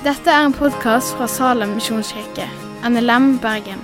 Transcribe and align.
Dette 0.00 0.32
er 0.32 0.46
en 0.46 0.54
podkast 0.56 1.10
fra 1.12 1.26
Salem 1.28 1.74
misjonskirke, 1.76 2.46
NLM 2.88 3.34
Bergen. 3.42 3.82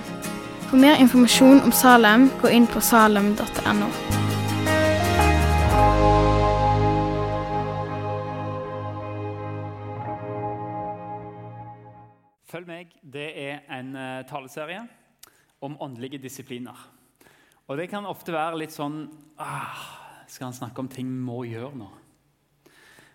For 0.65 0.79
mer 0.81 0.97
informasjon 0.97 1.59
om 1.61 1.69
Salem, 1.69 2.23
gå 2.41 2.49
inn 2.57 2.65
på 2.65 2.81
salem.no. 2.81 3.89
Følg 12.49 12.65
meg. 12.65 12.97
Det 13.05 13.29
er 13.45 13.61
en 13.77 13.93
uh, 13.93 14.25
taleserie 14.25 14.81
om 15.61 15.77
åndelige 15.77 16.17
disipliner. 16.17 16.81
Og 17.69 17.77
det 17.77 17.91
kan 17.93 18.09
ofte 18.09 18.33
være 18.33 18.63
litt 18.65 18.73
sånn 18.73 19.03
ah, 19.37 19.85
Skal 20.25 20.49
han 20.49 20.61
snakke 20.63 20.81
om 20.81 20.89
ting 20.89 21.13
vi 21.13 21.25
må 21.29 21.43
gjøre 21.45 21.75
nå? 21.77 21.93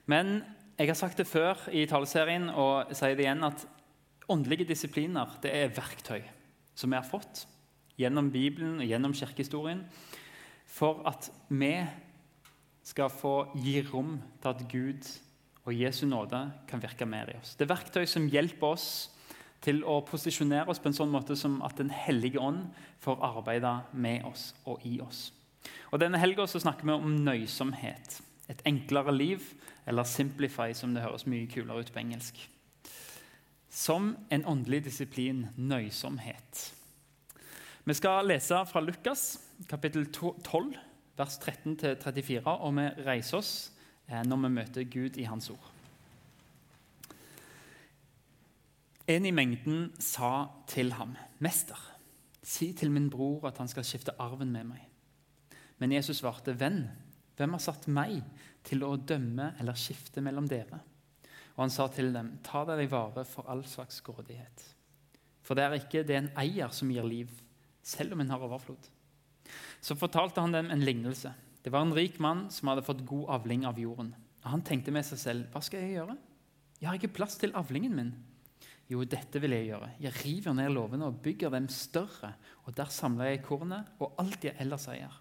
Men 0.07 0.37
jeg 0.83 0.91
har 0.91 0.99
sagt 0.99 1.21
det 1.21 1.29
før 1.31 1.61
i 1.71 1.85
taleserien 1.87 2.49
og 2.59 2.91
sier 2.91 3.15
det 3.15 3.23
igjen 3.23 3.45
at 3.47 3.61
åndelige 4.33 4.67
disipliner 4.67 5.37
det 5.45 5.53
er 5.55 5.75
verktøy 5.77 6.25
som 6.75 6.91
vi 6.91 6.99
har 6.99 7.07
fått 7.07 7.45
gjennom 8.01 8.33
Bibelen 8.35 8.81
og 8.81 8.89
gjennom 8.89 9.15
kirkehistorien 9.15 9.85
for 10.67 11.05
at 11.07 11.29
vi 11.53 11.77
skal 12.83 13.13
få 13.15 13.53
gi 13.63 13.77
rom 13.93 14.17
til 14.43 14.51
at 14.51 14.65
Gud 14.73 15.11
og 15.63 15.77
Jesu 15.77 16.03
nåde 16.11 16.41
kan 16.67 16.83
virke 16.83 17.07
mer 17.07 17.31
i 17.31 17.37
oss. 17.39 17.55
Det 17.55 17.69
er 17.69 17.75
verktøy 17.77 18.03
som 18.11 18.27
hjelper 18.27 18.75
oss 18.75 18.89
til 19.63 19.85
å 19.87 20.01
posisjonere 20.03 20.67
oss 20.73 20.83
på 20.83 20.91
en 20.91 20.99
sånn 20.99 21.13
måte 21.13 21.37
som 21.39 21.61
at 21.63 21.79
Den 21.79 21.93
hellige 21.95 22.43
ånd 22.43 22.73
får 23.05 23.23
arbeide 23.23 23.77
med 23.95 24.27
oss 24.27 24.51
og 24.67 24.83
i 24.83 24.97
oss. 25.05 25.29
Og 25.95 26.03
Denne 26.03 26.19
helga 26.19 26.49
snakker 26.51 26.89
vi 26.89 26.97
om 26.97 27.21
nøysomhet. 27.23 28.19
Et 28.51 28.67
enklere 28.67 29.15
liv, 29.15 29.45
eller 29.87 30.05
'simplify', 30.05 30.73
som 30.73 30.95
det 30.95 31.03
høres 31.03 31.27
mye 31.27 31.47
kulere 31.47 31.81
ut 31.81 31.93
på 31.93 31.99
engelsk. 31.99 32.51
Som 33.71 34.17
en 34.31 34.45
åndelig 34.45 34.85
disiplin 34.85 35.47
nøysomhet. 35.57 36.75
Vi 37.85 37.95
skal 37.95 38.27
lese 38.27 38.67
fra 38.67 38.81
Lukas, 38.81 39.41
kapittel 39.69 40.13
12, 40.13 40.75
vers 41.17 41.39
13-34, 41.39 42.49
og 42.49 42.77
vi 42.77 42.89
reiser 43.07 43.37
oss 43.37 43.73
eh, 44.09 44.23
når 44.23 44.37
vi 44.37 44.49
møter 44.49 44.85
Gud 44.85 45.17
i 45.17 45.23
Hans 45.23 45.51
ord. 45.51 45.73
En 49.07 49.27
i 49.27 49.31
mengden 49.31 49.93
sa 49.99 50.47
til 50.67 50.93
ham, 50.93 51.17
'Mester, 51.39 51.99
si 52.43 52.73
til 52.73 52.91
min 52.91 53.11
bror 53.11 53.49
at 53.49 53.59
han 53.59 53.69
skal 53.69 53.85
skifte 53.85 54.13
arven 54.19 54.53
med 54.53 54.65
meg.' 54.65 54.89
Men 55.79 55.93
Jesus 55.93 56.17
svarte, 56.17 56.55
'Venn, 56.55 56.91
hvem 57.37 57.51
har 57.51 57.59
satt 57.59 57.89
meg 57.89 58.23
til 58.65 58.85
å 58.87 58.97
dømme 58.97 59.55
eller 59.61 59.79
skifte 59.79 60.23
mellom 60.25 60.49
dere?' 60.49 60.81
Og 61.53 61.67
han 61.67 61.71
sa 61.71 61.87
til 61.89 62.13
dem, 62.13 62.39
'Ta 62.43 62.65
dere 62.65 62.85
i 62.85 62.91
vare 62.91 63.25
for 63.25 63.49
all 63.49 63.65
slags 63.65 64.01
grådighet.' 64.01 64.75
For 65.43 65.55
det 65.55 65.65
er 65.65 65.75
ikke 65.77 66.07
det 66.07 66.17
en 66.17 66.31
eier 66.39 66.69
som 66.69 66.91
gir 66.91 67.03
liv, 67.03 67.31
selv 67.83 68.13
om 68.13 68.21
en 68.21 68.31
har 68.31 68.41
overflod. 68.41 68.89
Så 69.81 69.99
fortalte 69.99 70.41
han 70.41 70.53
dem 70.53 70.71
en 70.71 70.85
lignelse. 70.85 71.35
Det 71.63 71.73
var 71.73 71.83
en 71.83 71.95
rik 71.95 72.21
mann 72.21 72.49
som 72.51 72.69
hadde 72.69 72.85
fått 72.87 73.07
god 73.07 73.29
avling 73.29 73.67
av 73.67 73.79
jorden. 73.79 74.15
Og 74.45 74.51
Han 74.51 74.63
tenkte 74.63 74.91
med 74.91 75.05
seg 75.05 75.19
selv, 75.19 75.47
'Hva 75.51 75.63
skal 75.63 75.81
jeg 75.81 75.97
gjøre? 75.99 76.17
Jeg 76.81 76.89
har 76.89 76.95
ikke 76.99 77.15
plass 77.15 77.37
til 77.37 77.53
avlingen 77.55 77.95
min.' 77.95 78.15
Jo, 78.91 79.05
dette 79.05 79.41
vil 79.41 79.55
jeg 79.55 79.71
gjøre. 79.71 79.91
Jeg 80.01 80.13
river 80.25 80.53
ned 80.53 80.73
låvene 80.75 81.07
og 81.07 81.23
bygger 81.23 81.51
dem 81.51 81.69
større. 81.69 82.35
Og 82.65 82.77
der 82.77 82.91
samler 82.93 83.25
jeg 83.25 83.45
kornet 83.47 83.87
og 84.01 84.15
alt 84.19 84.45
jeg 84.45 84.57
ellers 84.61 84.89
eier. 84.89 85.15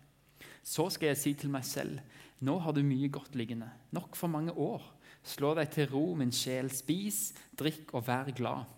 Så 0.63 0.89
skal 0.89 1.07
jeg 1.07 1.17
si 1.17 1.33
til 1.33 1.49
meg 1.49 1.63
selv, 1.65 1.99
nå 2.41 2.57
har 2.63 2.73
du 2.73 2.81
mye 2.85 3.09
godt 3.13 3.35
liggende, 3.37 3.69
nok 3.93 4.17
for 4.17 4.31
mange 4.33 4.53
år. 4.57 4.81
Slå 5.21 5.53
deg 5.57 5.69
til 5.73 5.89
ro, 5.91 6.05
min 6.17 6.33
sjel, 6.33 6.71
spis, 6.73 7.31
drikk 7.57 7.93
og 7.93 8.07
vær 8.07 8.31
glad. 8.33 8.69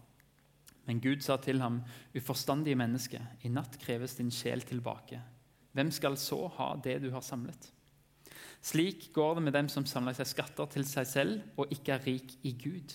Men 0.83 0.99
Gud 0.99 1.23
sa 1.23 1.37
til 1.39 1.61
ham, 1.63 1.79
uforstandige 2.15 2.75
menneske, 2.75 3.21
i 3.47 3.51
natt 3.51 3.77
kreves 3.79 4.17
din 4.19 4.31
sjel 4.31 4.65
tilbake. 4.67 5.21
Hvem 5.73 5.93
skal 5.95 6.19
så 6.19 6.41
ha 6.57 6.73
det 6.83 6.99
du 7.05 7.09
har 7.13 7.23
samlet? 7.23 7.71
Slik 8.63 9.09
går 9.15 9.35
det 9.35 9.45
med 9.47 9.55
dem 9.55 9.71
som 9.71 9.87
samler 9.87 10.15
seg 10.15 10.29
skatter 10.29 10.69
til 10.75 10.85
seg 10.87 11.07
selv 11.07 11.59
og 11.59 11.71
ikke 11.73 11.95
er 11.95 12.05
rik 12.05 12.37
i 12.47 12.53
Gud. 12.59 12.93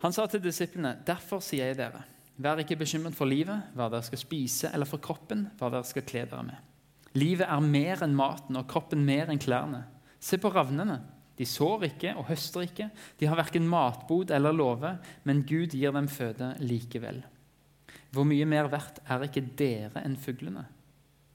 Han 0.00 0.14
sa 0.14 0.26
til 0.26 0.42
disiplene, 0.42 1.02
'Derfor 1.06 1.40
sier 1.40 1.66
jeg 1.66 1.76
dere, 1.76 2.02
vær 2.38 2.58
ikke 2.58 2.76
bekymret 2.76 3.14
for 3.14 3.26
livet, 3.26 3.62
hva 3.74 3.90
dere 3.90 4.02
skal 4.02 4.18
spise, 4.18 4.70
eller 4.72 4.86
for 4.86 4.98
kroppen, 4.98 5.50
hva 5.58 5.70
dere 5.70 5.84
skal 5.84 6.02
kle 6.02 6.24
dere 6.24 6.42
med.' 6.42 6.69
Livet 7.18 7.48
er 7.48 7.64
mer 7.64 8.04
enn 8.04 8.14
maten 8.14 8.58
og 8.60 8.68
kroppen 8.70 9.02
mer 9.06 9.32
enn 9.32 9.40
klærne. 9.42 9.82
Se 10.22 10.38
på 10.38 10.52
ravnene. 10.52 11.00
De 11.40 11.46
sår 11.48 11.86
ikke 11.88 12.12
og 12.20 12.28
høster 12.28 12.66
ikke. 12.66 12.90
De 13.18 13.26
har 13.26 13.38
verken 13.38 13.68
matbod 13.68 14.30
eller 14.36 14.52
låve, 14.52 14.92
men 15.24 15.44
Gud 15.48 15.72
gir 15.72 15.94
dem 15.96 16.10
føde 16.12 16.52
likevel. 16.60 17.22
Hvor 18.12 18.26
mye 18.28 18.46
mer 18.46 18.68
verdt 18.70 19.00
er 19.08 19.24
ikke 19.24 19.46
dere 19.56 20.02
enn 20.04 20.18
fuglene? 20.20 20.66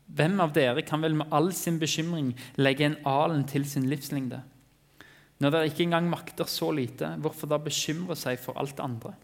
Hvem 0.05 0.37
av 0.43 0.53
dere 0.53 0.83
kan 0.85 1.01
vel 1.01 1.15
med 1.17 1.31
all 1.33 1.49
sin 1.57 1.79
bekymring 1.81 2.35
legge 2.61 2.85
en 2.85 2.99
alen 3.09 3.47
til 3.49 3.65
sin 3.67 3.87
livslengde? 3.89 4.43
Når 5.41 5.51
dere 5.51 5.71
ikke 5.71 5.83
engang 5.87 6.07
makter 6.07 6.47
så 6.47 6.69
lite, 6.71 7.15
hvorfor 7.19 7.49
da 7.51 7.59
bekymre 7.59 8.15
seg 8.19 8.37
for 8.39 8.55
alt 8.61 8.79
andre? 8.83 9.15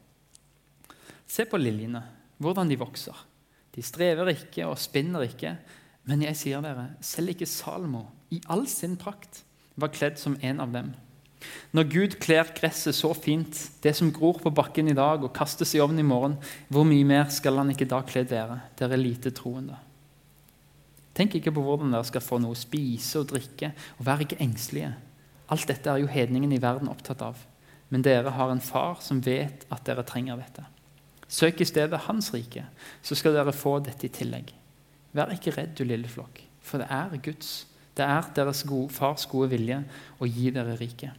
Se 1.29 1.45
på 1.47 1.59
liljene, 1.61 2.01
hvordan 2.41 2.71
de 2.71 2.79
vokser. 2.81 3.15
De 3.71 3.83
strever 3.85 4.33
ikke 4.33 4.65
og 4.67 4.79
spinner 4.81 5.23
ikke. 5.29 5.53
Men 6.09 6.23
jeg 6.25 6.37
sier 6.39 6.63
dere, 6.65 6.89
selv 7.05 7.33
ikke 7.33 7.49
Salmo 7.49 8.07
i 8.33 8.41
all 8.49 8.65
sin 8.69 8.97
prakt 8.99 9.43
var 9.79 9.93
kledd 9.93 10.19
som 10.19 10.37
en 10.41 10.61
av 10.63 10.73
dem. 10.73 10.93
Når 11.73 11.87
Gud 11.89 12.15
kler 12.21 12.49
gresset 12.57 12.95
så 12.97 13.13
fint, 13.17 13.57
det 13.81 13.93
som 13.97 14.11
gror 14.13 14.39
på 14.41 14.51
bakken 14.53 14.91
i 14.91 14.97
dag 14.97 15.23
og 15.25 15.33
kastes 15.33 15.73
i 15.75 15.81
ovnen 15.81 16.03
i 16.03 16.07
morgen, 16.07 16.37
hvor 16.69 16.85
mye 16.87 17.07
mer 17.07 17.31
skal 17.33 17.57
han 17.61 17.71
ikke 17.73 17.89
da 17.89 18.01
kle 18.05 18.25
dere, 18.29 18.59
dere 18.77 18.99
lite 18.99 19.33
troende? 19.35 19.77
Tenk 21.17 21.35
ikke 21.37 21.53
på 21.55 21.63
hvordan 21.65 21.91
dere 21.91 22.07
skal 22.07 22.23
få 22.23 22.39
noe 22.39 22.55
å 22.55 22.59
spise 22.59 23.19
og 23.19 23.31
drikke, 23.33 23.73
og 23.99 24.05
vær 24.07 24.21
ikke 24.23 24.39
engstelige. 24.43 24.93
Alt 25.51 25.67
dette 25.67 25.91
er 25.91 26.03
jo 26.03 26.11
hedningen 26.11 26.53
i 26.55 26.61
verden 26.61 26.91
opptatt 26.91 27.23
av. 27.25 27.41
Men 27.91 28.05
dere 28.05 28.31
har 28.37 28.53
en 28.53 28.63
far 28.63 29.01
som 29.03 29.19
vet 29.25 29.65
at 29.73 29.83
dere 29.87 30.05
trenger 30.07 30.39
dette. 30.39 30.63
Søk 31.31 31.63
i 31.63 31.67
stedet 31.67 32.05
Hans 32.07 32.31
rike, 32.35 32.63
så 33.03 33.17
skal 33.17 33.35
dere 33.35 33.55
få 33.55 33.79
dette 33.83 34.07
i 34.07 34.13
tillegg. 34.13 34.53
Vær 35.17 35.33
ikke 35.35 35.53
redd, 35.57 35.75
du 35.75 35.83
lille 35.87 36.07
flokk, 36.07 36.39
for 36.63 36.81
det 36.81 36.87
er 36.91 37.17
Guds. 37.23 37.51
Det 37.97 38.05
er 38.07 38.29
deres 38.35 38.63
gode, 38.67 38.93
fars 38.95 39.25
gode 39.27 39.51
vilje 39.51 39.81
å 40.21 40.29
gi 40.29 40.53
dere 40.55 40.77
rike. 40.79 41.11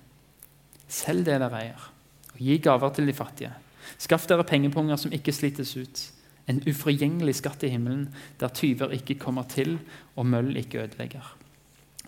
Selg 0.89 1.27
det 1.29 1.37
dere 1.43 1.61
eier, 1.61 1.85
og 2.33 2.41
gi 2.41 2.57
gaver 2.65 2.95
til 2.97 3.11
de 3.11 3.17
fattige. 3.17 3.53
Skaff 4.01 4.25
dere 4.31 4.47
pengepunger 4.49 4.97
som 5.01 5.13
ikke 5.13 5.35
slites 5.37 5.75
ut. 5.77 6.03
En 6.51 6.59
uforgjengelig 6.65 7.37
skatt 7.39 7.63
i 7.67 7.71
himmelen, 7.75 8.09
der 8.41 8.51
tyver 8.57 8.95
ikke 8.97 9.21
kommer 9.21 9.47
til 9.51 9.77
og 10.17 10.27
møll 10.27 10.57
ikke 10.59 10.83
ødelegger. 10.87 11.29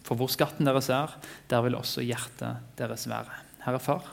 For 0.04 0.18
hvor 0.20 0.28
skatten 0.32 0.66
deres 0.68 0.90
er, 0.92 1.12
der 1.48 1.62
vil 1.64 1.78
også 1.78 2.04
hjertet 2.04 2.64
deres 2.80 3.06
være. 3.08 3.40
Herre 3.64 3.80
Far, 3.80 4.10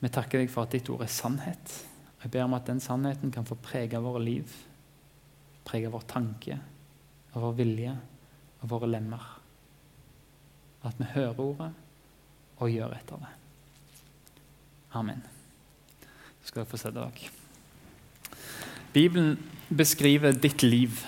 vi 0.00 0.08
takker 0.08 0.40
deg 0.40 0.50
for 0.50 0.64
at 0.64 0.74
ditt 0.74 0.88
ord 0.90 1.04
er 1.04 1.12
sannhet. 1.12 1.76
Jeg 2.22 2.32
ber 2.32 2.46
om 2.46 2.56
at 2.56 2.66
den 2.68 2.80
sannheten 2.82 3.32
kan 3.34 3.46
få 3.46 3.58
prege 3.60 4.00
våre 4.00 4.22
liv, 4.22 4.48
prege 5.66 5.90
vår 5.92 6.06
tanke, 6.10 6.58
og 7.34 7.44
vår 7.44 7.58
vilje 7.60 7.92
og 8.60 8.70
våre 8.72 8.90
lemmer. 8.90 9.26
At 10.86 10.96
vi 10.98 11.10
hører 11.14 11.42
ordet 11.44 11.70
og 12.60 12.72
gjør 12.72 12.96
etter 12.96 13.20
det. 13.20 13.34
Amen. 14.96 15.20
Så 16.40 16.50
skal 16.50 16.62
dere 16.62 16.70
få 16.70 16.80
sette 16.80 16.98
dere. 16.98 17.36
Bibelen 18.90 19.36
beskriver 19.68 20.34
ditt 20.34 20.64
liv 20.66 21.04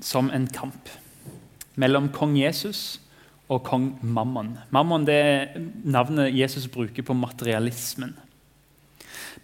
som 0.00 0.30
en 0.30 0.46
kamp 0.46 0.92
mellom 1.74 2.10
kong 2.14 2.36
Jesus 2.38 3.00
og 3.48 3.64
kong 3.66 3.96
Mammon. 4.02 4.56
Mammon 4.70 5.08
er 5.10 5.56
navnet 5.84 6.34
Jesus 6.34 6.68
bruker 6.70 7.02
på 7.02 7.14
materialismen. 7.14 8.14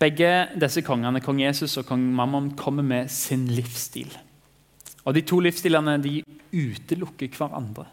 Begge 0.01 0.31
disse 0.59 0.83
kongene, 0.83 1.21
kong 1.23 1.43
Jesus 1.43 1.77
og 1.79 1.87
kong 1.91 2.05
Mammon, 2.17 2.53
kommer 2.59 2.83
med 2.83 3.11
sin 3.13 3.47
livsstil. 3.51 4.11
Og 5.05 5.15
De 5.15 5.23
to 5.27 5.41
livsstilene 5.43 5.97
de 6.03 6.21
utelukker 6.53 7.33
hverandre. 7.35 7.87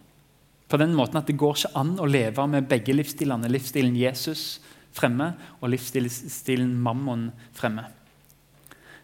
På 0.70 0.78
den 0.78 0.94
måten 0.94 1.18
at 1.18 1.28
Det 1.28 1.38
går 1.38 1.56
ikke 1.58 1.76
an 1.80 1.96
å 2.00 2.06
leve 2.06 2.46
med 2.48 2.68
begge 2.70 2.94
livsstilene. 2.94 3.50
Livsstilen 3.50 3.96
Jesus 3.98 4.60
fremme 4.94 5.34
og 5.62 5.70
livsstilen 5.72 6.76
Mammon 6.78 7.30
fremme. 7.54 7.88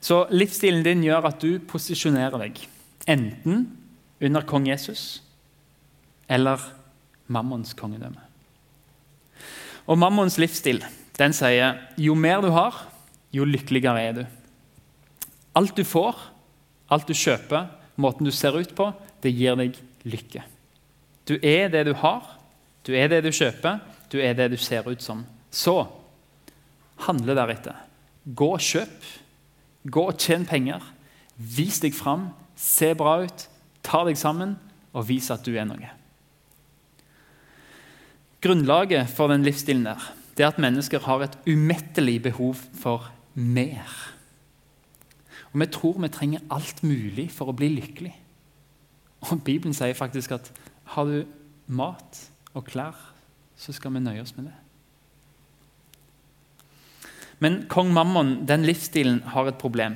Så 0.02 0.25
livsstilen 0.30 0.84
din 0.86 1.04
gjør 1.06 1.31
at 1.31 1.42
du 1.42 1.57
posisjonerer 1.66 2.38
deg 2.46 2.60
enten 3.10 3.66
under 4.22 4.46
kong 4.46 4.68
Jesus 4.69 5.24
eller 6.30 6.62
mammons 7.28 7.74
kongedømme. 7.78 8.22
Og 9.86 9.98
Mammons 10.01 10.38
livsstil 10.42 10.81
den 11.18 11.34
sier 11.34 11.78
jo 12.01 12.16
mer 12.18 12.42
du 12.42 12.50
har, 12.54 12.78
jo 13.34 13.46
lykkeligere 13.46 14.01
er 14.01 14.16
du. 14.18 14.24
Alt 15.56 15.78
du 15.78 15.86
får, 15.88 16.18
alt 16.92 17.08
du 17.08 17.13
kjøper, 17.16 17.69
måten 18.01 18.27
du 18.27 18.31
ser 18.36 18.57
ut 18.57 18.75
på, 18.75 18.89
det 19.21 19.33
gir 19.33 19.57
deg 19.59 19.77
lykke. 20.06 20.44
Du 21.25 21.38
er 21.42 21.69
det 21.74 21.86
du 21.88 21.94
har, 21.97 22.25
du 22.86 22.94
er 22.94 23.09
det 23.09 23.24
du 23.25 23.31
kjøper, 23.33 23.80
du 24.12 24.19
er 24.21 24.36
det 24.38 24.51
du 24.53 24.57
ser 24.62 24.86
ut 24.88 25.01
som. 25.01 25.24
Så 25.50 25.88
handle 27.07 27.36
deretter. 27.38 27.77
Gå 28.25 28.51
og 28.56 28.63
kjøp. 28.63 29.09
Gå 29.86 30.06
og 30.12 30.19
tjen 30.21 30.45
penger. 30.50 30.83
Vis 31.36 31.81
deg 31.83 31.95
fram. 31.97 32.30
Se 32.56 32.94
bra 32.97 33.19
ut. 33.25 33.47
Ta 33.86 34.03
deg 34.07 34.18
sammen 34.19 34.56
og 34.95 35.07
vis 35.09 35.30
at 35.33 35.45
du 35.45 35.53
er 35.57 35.68
noe. 35.68 35.91
Grunnlaget 38.45 39.09
for 39.09 39.31
den 39.31 39.45
livsstilen 39.45 39.88
der, 39.88 40.01
det 40.38 40.45
er 40.45 40.51
at 40.51 40.62
mennesker 40.62 41.01
har 41.07 41.24
et 41.25 41.38
umettelig 41.48 42.19
behov 42.27 42.59
for 42.77 43.07
mer. 43.33 43.89
Og 45.56 45.62
Vi 45.62 45.66
tror 45.72 46.02
vi 46.04 46.07
trenger 46.12 46.44
alt 46.52 46.84
mulig 46.84 47.30
for 47.31 47.48
å 47.48 47.56
bli 47.56 47.69
lykkelig. 47.78 48.12
Og 49.31 49.40
Bibelen 49.40 49.74
sier 49.74 49.96
faktisk 49.96 50.34
at 50.36 50.50
har 50.92 51.06
du 51.07 51.22
mat 51.72 52.18
og 52.54 52.66
klær, 52.68 52.98
så 53.56 53.72
skal 53.72 53.94
vi 53.96 54.02
nøye 54.04 54.19
oss 54.22 54.36
med 54.36 54.50
det. 54.50 54.57
Men 57.40 57.56
kong 57.72 57.94
Mammon, 57.96 58.42
den 58.48 58.68
livsstilen, 58.68 59.22
har 59.31 59.48
et 59.48 59.57
problem. 59.57 59.96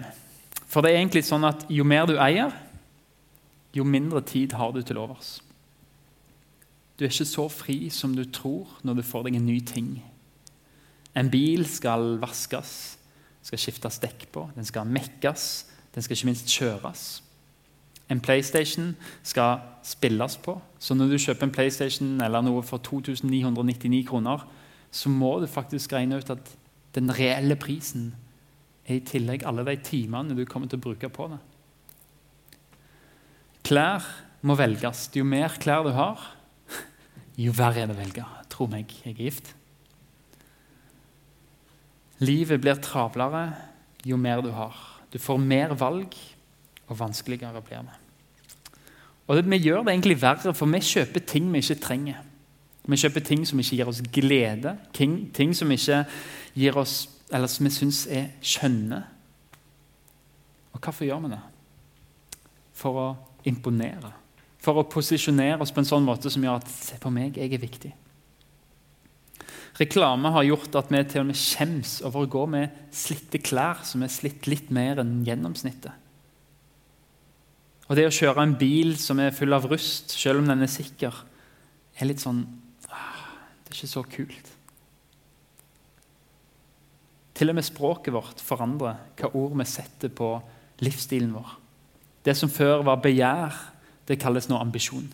For 0.63 0.79
det 0.79 0.93
er 0.93 1.01
egentlig 1.01 1.25
sånn 1.27 1.43
at 1.43 1.65
jo 1.67 1.83
mer 1.83 2.07
du 2.07 2.15
eier, 2.15 2.55
jo 3.75 3.83
mindre 3.83 4.21
tid 4.23 4.55
har 4.55 4.71
du 4.71 4.79
til 4.79 4.97
overs. 4.97 5.41
Du 6.95 7.03
er 7.03 7.11
ikke 7.11 7.27
så 7.27 7.49
fri 7.51 7.89
som 7.91 8.15
du 8.15 8.23
tror 8.23 8.79
når 8.87 9.01
du 9.01 9.03
får 9.03 9.27
deg 9.27 9.41
en 9.41 9.51
ny 9.51 9.59
ting. 9.59 9.91
En 11.19 11.27
bil 11.31 11.67
skal 11.67 12.15
vaskes, 12.23 12.95
skal 13.49 13.61
skiftes 13.61 13.97
dekk 14.03 14.27
på, 14.33 14.45
den 14.53 14.67
skal 14.67 14.87
mekkes, 14.87 15.49
den 15.95 16.05
skal 16.05 16.17
ikke 16.17 16.29
minst 16.29 16.53
kjøres. 16.53 17.07
En 18.09 18.21
PlayStation 18.21 18.95
skal 19.25 19.61
spilles 19.85 20.37
på, 20.41 20.55
så 20.81 20.97
når 20.97 21.11
du 21.11 21.17
kjøper 21.21 21.47
en 21.47 21.53
PlayStation 21.53 22.15
eller 22.25 22.45
noe 22.45 22.63
for 22.65 22.81
2999 22.85 24.05
kroner, 24.09 24.45
så 24.91 25.09
må 25.13 25.35
du 25.41 25.47
faktisk 25.49 25.93
regne 25.93 26.17
ut 26.17 26.31
at 26.33 26.55
den 26.97 27.11
reelle 27.13 27.57
prisen 27.59 28.11
er 28.89 28.97
i 28.97 29.05
tillegg 29.05 29.45
alle 29.45 29.65
de 29.67 29.77
timene 29.85 30.37
du 30.37 30.45
kommer 30.49 30.69
til 30.69 30.81
å 30.81 30.85
bruke 30.87 31.09
på 31.13 31.29
det. 31.29 31.37
Klær 33.69 34.05
må 34.41 34.55
velges. 34.57 35.07
Jo 35.13 35.25
mer 35.27 35.53
klær 35.61 35.85
du 35.85 35.93
har, 35.93 36.21
jo 37.45 37.53
verre 37.53 37.85
er 37.85 37.91
det 37.91 37.97
å 37.97 38.01
velge. 38.01 38.25
Tro 38.49 38.69
meg, 38.71 38.93
jeg 39.05 39.13
er 39.13 39.25
gift. 39.29 39.53
Livet 42.19 42.61
blir 42.61 42.79
travlere 42.83 43.45
jo 44.05 44.17
mer 44.17 44.41
du 44.43 44.51
har. 44.51 44.75
Du 45.11 45.19
får 45.19 45.37
mer 45.41 45.73
valg, 45.79 46.15
og 46.89 46.99
vanskeligere 46.99 47.61
blir 47.61 47.85
det. 47.85 47.97
Og 49.27 49.45
Vi 49.45 49.57
gjør 49.57 49.83
det 49.83 49.93
egentlig 49.93 50.21
verre, 50.21 50.53
for 50.53 50.65
vi 50.65 50.79
kjøper 50.79 51.19
ting 51.19 51.53
vi 51.53 51.57
ikke 51.59 51.75
trenger. 51.75 52.23
Vi 52.87 52.97
kjøper 52.97 53.19
ting 53.19 53.45
som 53.47 53.59
ikke 53.59 53.75
gir 53.75 53.87
oss 53.87 54.01
glede, 54.01 54.77
ting 54.93 55.55
som 55.55 55.71
ikke 55.71 56.05
gir 56.55 56.77
oss, 56.77 57.09
eller 57.31 57.47
som 57.47 57.65
vi 57.65 57.69
syns 57.69 58.07
er 58.07 58.31
skjønne. 58.41 59.03
Og 60.73 60.79
hvorfor 60.79 61.05
gjør 61.05 61.19
vi 61.19 61.29
det? 61.29 61.39
For 62.73 62.97
å 62.97 63.07
imponere. 63.45 64.11
For 64.59 64.79
å 64.79 64.87
posisjonere 64.89 65.61
oss 65.61 65.71
på 65.71 65.83
en 65.83 65.85
sånn 65.85 66.05
måte 66.07 66.29
som 66.33 66.43
gjør 66.43 66.63
at 66.63 66.71
se 66.73 66.97
på 66.99 67.11
meg, 67.13 67.37
jeg 67.37 67.53
er 67.53 67.61
viktig. 67.61 67.93
Reklame 69.77 70.31
har 70.33 70.47
gjort 70.47 70.75
at 70.79 70.89
vi 70.91 71.01
til 71.05 71.21
og 71.21 71.29
med 71.29 71.39
skjems 71.39 71.99
over 72.07 72.25
å 72.25 72.31
gå 72.31 72.45
med 72.49 72.75
slitte 72.95 73.41
klær 73.43 73.83
som 73.87 74.03
er 74.03 74.11
slitt 74.11 74.49
litt 74.49 74.71
mer 74.73 75.01
enn 75.03 75.19
gjennomsnittet. 75.27 75.93
Og 77.89 77.97
det 77.97 78.05
å 78.05 78.13
kjøre 78.13 78.43
en 78.45 78.57
bil 78.59 78.93
som 79.01 79.19
er 79.21 79.33
full 79.33 79.53
av 79.55 79.65
rust, 79.69 80.13
selv 80.13 80.43
om 80.43 80.49
den 80.49 80.61
er 80.61 80.69
sikker, 80.69 81.15
er 81.99 82.09
litt 82.09 82.21
sånn 82.21 82.43
ah, 82.93 83.23
Det 83.63 83.73
er 83.73 83.79
ikke 83.79 83.91
så 83.93 84.03
kult. 84.05 84.51
Til 87.39 87.49
og 87.49 87.57
med 87.57 87.65
språket 87.65 88.13
vårt 88.13 88.43
forandrer 88.43 88.99
hva 89.17 89.31
ord 89.39 89.55
vi 89.57 89.65
setter 89.69 90.11
på 90.13 90.33
livsstilen 90.83 91.31
vår. 91.33 91.55
Det 92.27 92.35
som 92.35 92.51
før 92.51 92.83
var 92.85 93.01
begjær, 93.01 93.55
det 94.09 94.19
kalles 94.21 94.49
nå 94.51 94.59
ambisjon. 94.59 95.07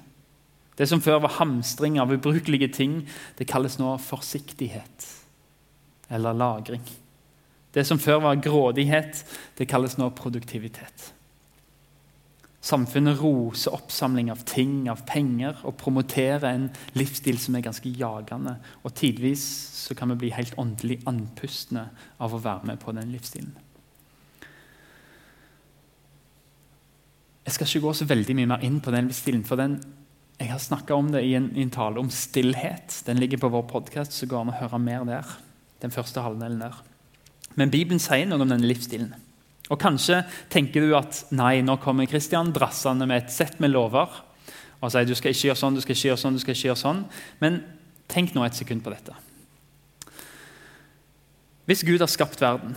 Det 0.75 0.87
som 0.89 1.01
før 1.01 1.21
var 1.23 1.37
hamstring 1.37 1.99
av 2.01 2.11
ubrukelige 2.11 2.67
ting, 2.75 2.99
det 3.39 3.47
kalles 3.47 3.77
nå 3.79 3.95
forsiktighet 4.03 5.07
eller 6.11 6.35
lagring. 6.35 6.83
Det 7.75 7.83
som 7.87 7.99
før 7.99 8.21
var 8.23 8.41
grådighet, 8.43 9.23
det 9.57 9.67
kalles 9.67 9.97
nå 9.99 10.09
produktivitet. 10.15 11.11
Samfunnet 12.65 13.19
roser 13.21 13.75
oppsamling 13.77 14.31
av 14.33 14.41
ting, 14.49 14.87
av 14.89 15.03
penger, 15.05 15.59
og 15.67 15.75
promoterer 15.77 16.47
en 16.49 16.69
livsstil 16.97 17.37
som 17.37 17.55
er 17.55 17.65
ganske 17.67 17.91
jagende. 17.93 18.55
Og 18.81 18.95
tidvis 18.97 19.43
så 19.83 19.93
kan 19.97 20.09
vi 20.13 20.23
bli 20.23 20.31
helt 20.33 20.55
åndelig 20.57 20.97
andpustne 21.05 21.83
av 22.17 22.33
å 22.33 22.41
være 22.41 22.71
med 22.71 22.81
på 22.81 22.95
den 22.97 23.11
livsstilen. 23.13 23.53
Jeg 27.45 27.53
skal 27.53 27.69
ikke 27.69 27.83
gå 27.85 27.93
så 27.93 28.09
veldig 28.09 28.35
mye 28.39 28.49
mer 28.55 28.65
inn 28.65 28.79
på 28.81 28.93
den 28.95 29.11
livsstilen, 29.11 29.45
for 29.45 29.61
den, 29.61 29.77
jeg 30.35 30.51
har 30.51 30.59
snakka 30.59 30.95
om 30.97 31.13
det 31.13 31.21
i 31.23 31.35
en, 31.37 31.47
i 31.55 31.63
en, 31.63 31.71
tale 31.71 32.01
om 32.01 32.09
stillhet. 32.11 32.97
Den 33.07 33.21
ligger 33.21 33.39
på 33.39 33.51
vår 33.53 33.63
podkast, 33.69 34.11
så 34.11 34.27
går 34.27 34.35
det 34.35 34.43
an 34.43 34.51
å 34.51 34.59
høre 34.63 34.79
mer 34.83 35.05
der. 35.07 35.35
Den 35.83 35.93
første 35.95 36.23
halvdelen 36.25 36.59
der. 36.59 36.81
Men 37.55 37.71
Bibelen 37.71 38.01
sier 38.03 38.27
noe 38.27 38.43
om 38.43 38.51
denne 38.51 38.67
livsstilen. 38.67 39.13
Og 39.71 39.79
Kanskje 39.81 40.21
tenker 40.51 40.83
du 40.83 40.91
at 40.97 41.23
nei, 41.33 41.61
nå 41.65 41.77
kommer 41.81 42.09
Kristian 42.09 42.51
drassende 42.53 43.07
med 43.09 43.23
et 43.23 43.33
sett 43.33 43.61
med 43.63 43.71
lover 43.71 44.11
og 44.83 44.91
sier 44.91 45.07
du 45.07 45.15
skal 45.17 45.33
ikke 45.33 45.47
gjøre 45.47 45.57
sånn, 45.57 45.77
du 45.77 45.81
skal 45.81 45.95
ikke 45.95 46.09
gjøre 46.11 46.21
sånn, 46.21 46.35
du 46.35 46.43
skal 46.43 46.53
ikke 46.53 46.67
gjøre 46.67 46.81
sånn. 46.83 46.99
Men 47.41 47.61
tenk 48.11 48.35
nå 48.35 48.43
et 48.45 48.57
sekund 48.57 48.83
på 48.85 48.91
dette. 48.93 49.15
Hvis 51.65 51.81
Gud 51.87 52.03
har 52.03 52.11
skapt 52.11 52.43
verden, 52.43 52.75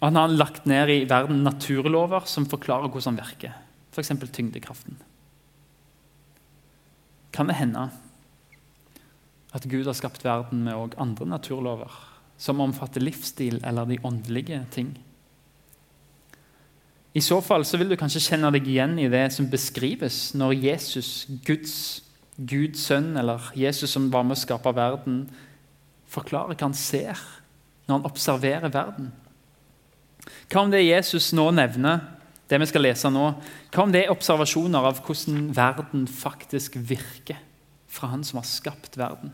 og 0.00 0.08
han 0.08 0.18
har 0.18 0.34
lagt 0.34 0.64
ned 0.66 0.90
i 0.90 1.04
verden 1.06 1.44
naturlover 1.46 2.26
som 2.26 2.48
forklarer 2.50 2.90
hvordan 2.90 3.12
han 3.12 3.20
virker. 3.20 3.54
F.eks. 3.94 4.10
tyngdekraften. 4.34 4.96
Kan 7.32 7.48
det 7.48 7.58
hende 7.58 7.88
at 9.52 9.68
Gud 9.68 9.86
har 9.88 9.96
skapt 9.96 10.24
verden 10.24 10.64
med 10.64 10.76
òg 10.76 10.96
andre 11.00 11.26
naturlover 11.28 11.92
som 12.40 12.60
omfatter 12.60 13.04
livsstil 13.04 13.60
eller 13.64 13.88
de 13.88 14.00
åndelige 14.04 14.62
ting? 14.72 14.94
I 17.12 17.20
så 17.20 17.42
fall 17.44 17.64
så 17.68 17.76
vil 17.76 17.92
du 17.92 17.98
kanskje 18.00 18.24
kjenne 18.24 18.52
deg 18.54 18.68
igjen 18.68 18.96
i 19.00 19.10
det 19.12 19.26
som 19.34 19.50
beskrives 19.52 20.30
når 20.38 20.56
Jesus, 20.56 21.26
Guds 21.44 21.74
Guds 22.36 22.86
sønn, 22.86 23.12
eller 23.16 23.50
Jesus 23.58 23.92
som 23.92 24.08
var 24.12 24.24
med 24.24 24.38
å 24.38 24.40
skape 24.40 24.72
verden, 24.76 25.26
forklarer 26.08 26.56
hva 26.56 26.68
han 26.68 26.76
ser 26.76 27.20
når 27.86 27.98
han 27.98 28.08
observerer 28.08 28.72
verden. 28.72 29.10
Hva 30.48 30.64
om 30.64 30.72
det 30.72 30.84
Jesus 30.84 31.32
nå 31.36 31.48
nevner, 31.54 32.00
det 32.52 32.60
vi 32.60 32.68
skal 32.68 32.84
lese 32.84 33.08
nå, 33.08 33.28
hva 33.72 33.84
om 33.86 33.92
det 33.92 34.04
er 34.04 34.12
observasjoner 34.12 34.90
av 34.90 35.00
hvordan 35.06 35.46
verden 35.56 36.04
faktisk 36.04 36.76
virker 36.76 37.40
fra 37.92 38.10
Han 38.12 38.24
som 38.24 38.40
har 38.40 38.48
skapt 38.48 38.98
verden? 39.00 39.32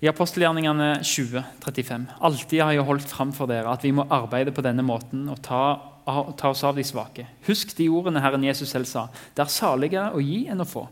I 0.00 0.08
apostelgjerningene 0.08 1.02
20, 1.04 1.42
35. 1.60 2.06
Alltid 2.24 2.62
har 2.62 2.72
jeg 2.72 2.86
holdt 2.88 3.10
fram 3.10 3.34
for 3.36 3.50
dere 3.50 3.74
at 3.74 3.82
vi 3.84 3.92
må 3.92 4.06
arbeide 4.08 4.54
på 4.54 4.64
denne 4.64 4.84
måten 4.86 5.26
og 5.28 5.42
ta, 5.44 5.64
ta 6.06 6.52
oss 6.54 6.62
av 6.64 6.78
de 6.78 6.86
svake. 6.86 7.26
Husk 7.44 7.74
de 7.76 7.90
ordene 7.92 8.22
Herren 8.24 8.46
Jesus 8.46 8.72
selv 8.72 8.88
sa. 8.88 9.08
Det 9.36 9.44
er 9.44 9.52
saligere 9.52 10.14
å 10.16 10.22
gi 10.24 10.46
enn 10.48 10.64
å 10.64 10.68
få. 10.68 10.86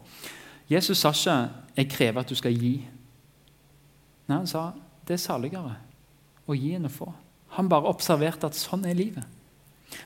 Jesus 0.69 0.99
sa 1.00 1.14
ikke 1.14 1.49
'jeg 1.76 1.90
krever 1.90 2.21
at 2.21 2.28
du 2.28 2.35
skal 2.35 2.52
gi'. 2.52 2.85
Nei, 4.28 4.37
Han 4.37 4.47
sa 4.47 4.75
'det 5.07 5.14
er 5.14 5.25
saligere 5.25 5.76
å 6.47 6.52
gi 6.52 6.75
enn 6.75 6.85
å 6.85 6.93
få'. 6.93 7.14
Han 7.57 7.69
bare 7.69 7.88
observerte 7.88 8.45
at 8.45 8.55
sånn 8.55 8.85
er 8.85 8.95
livet. 8.95 9.25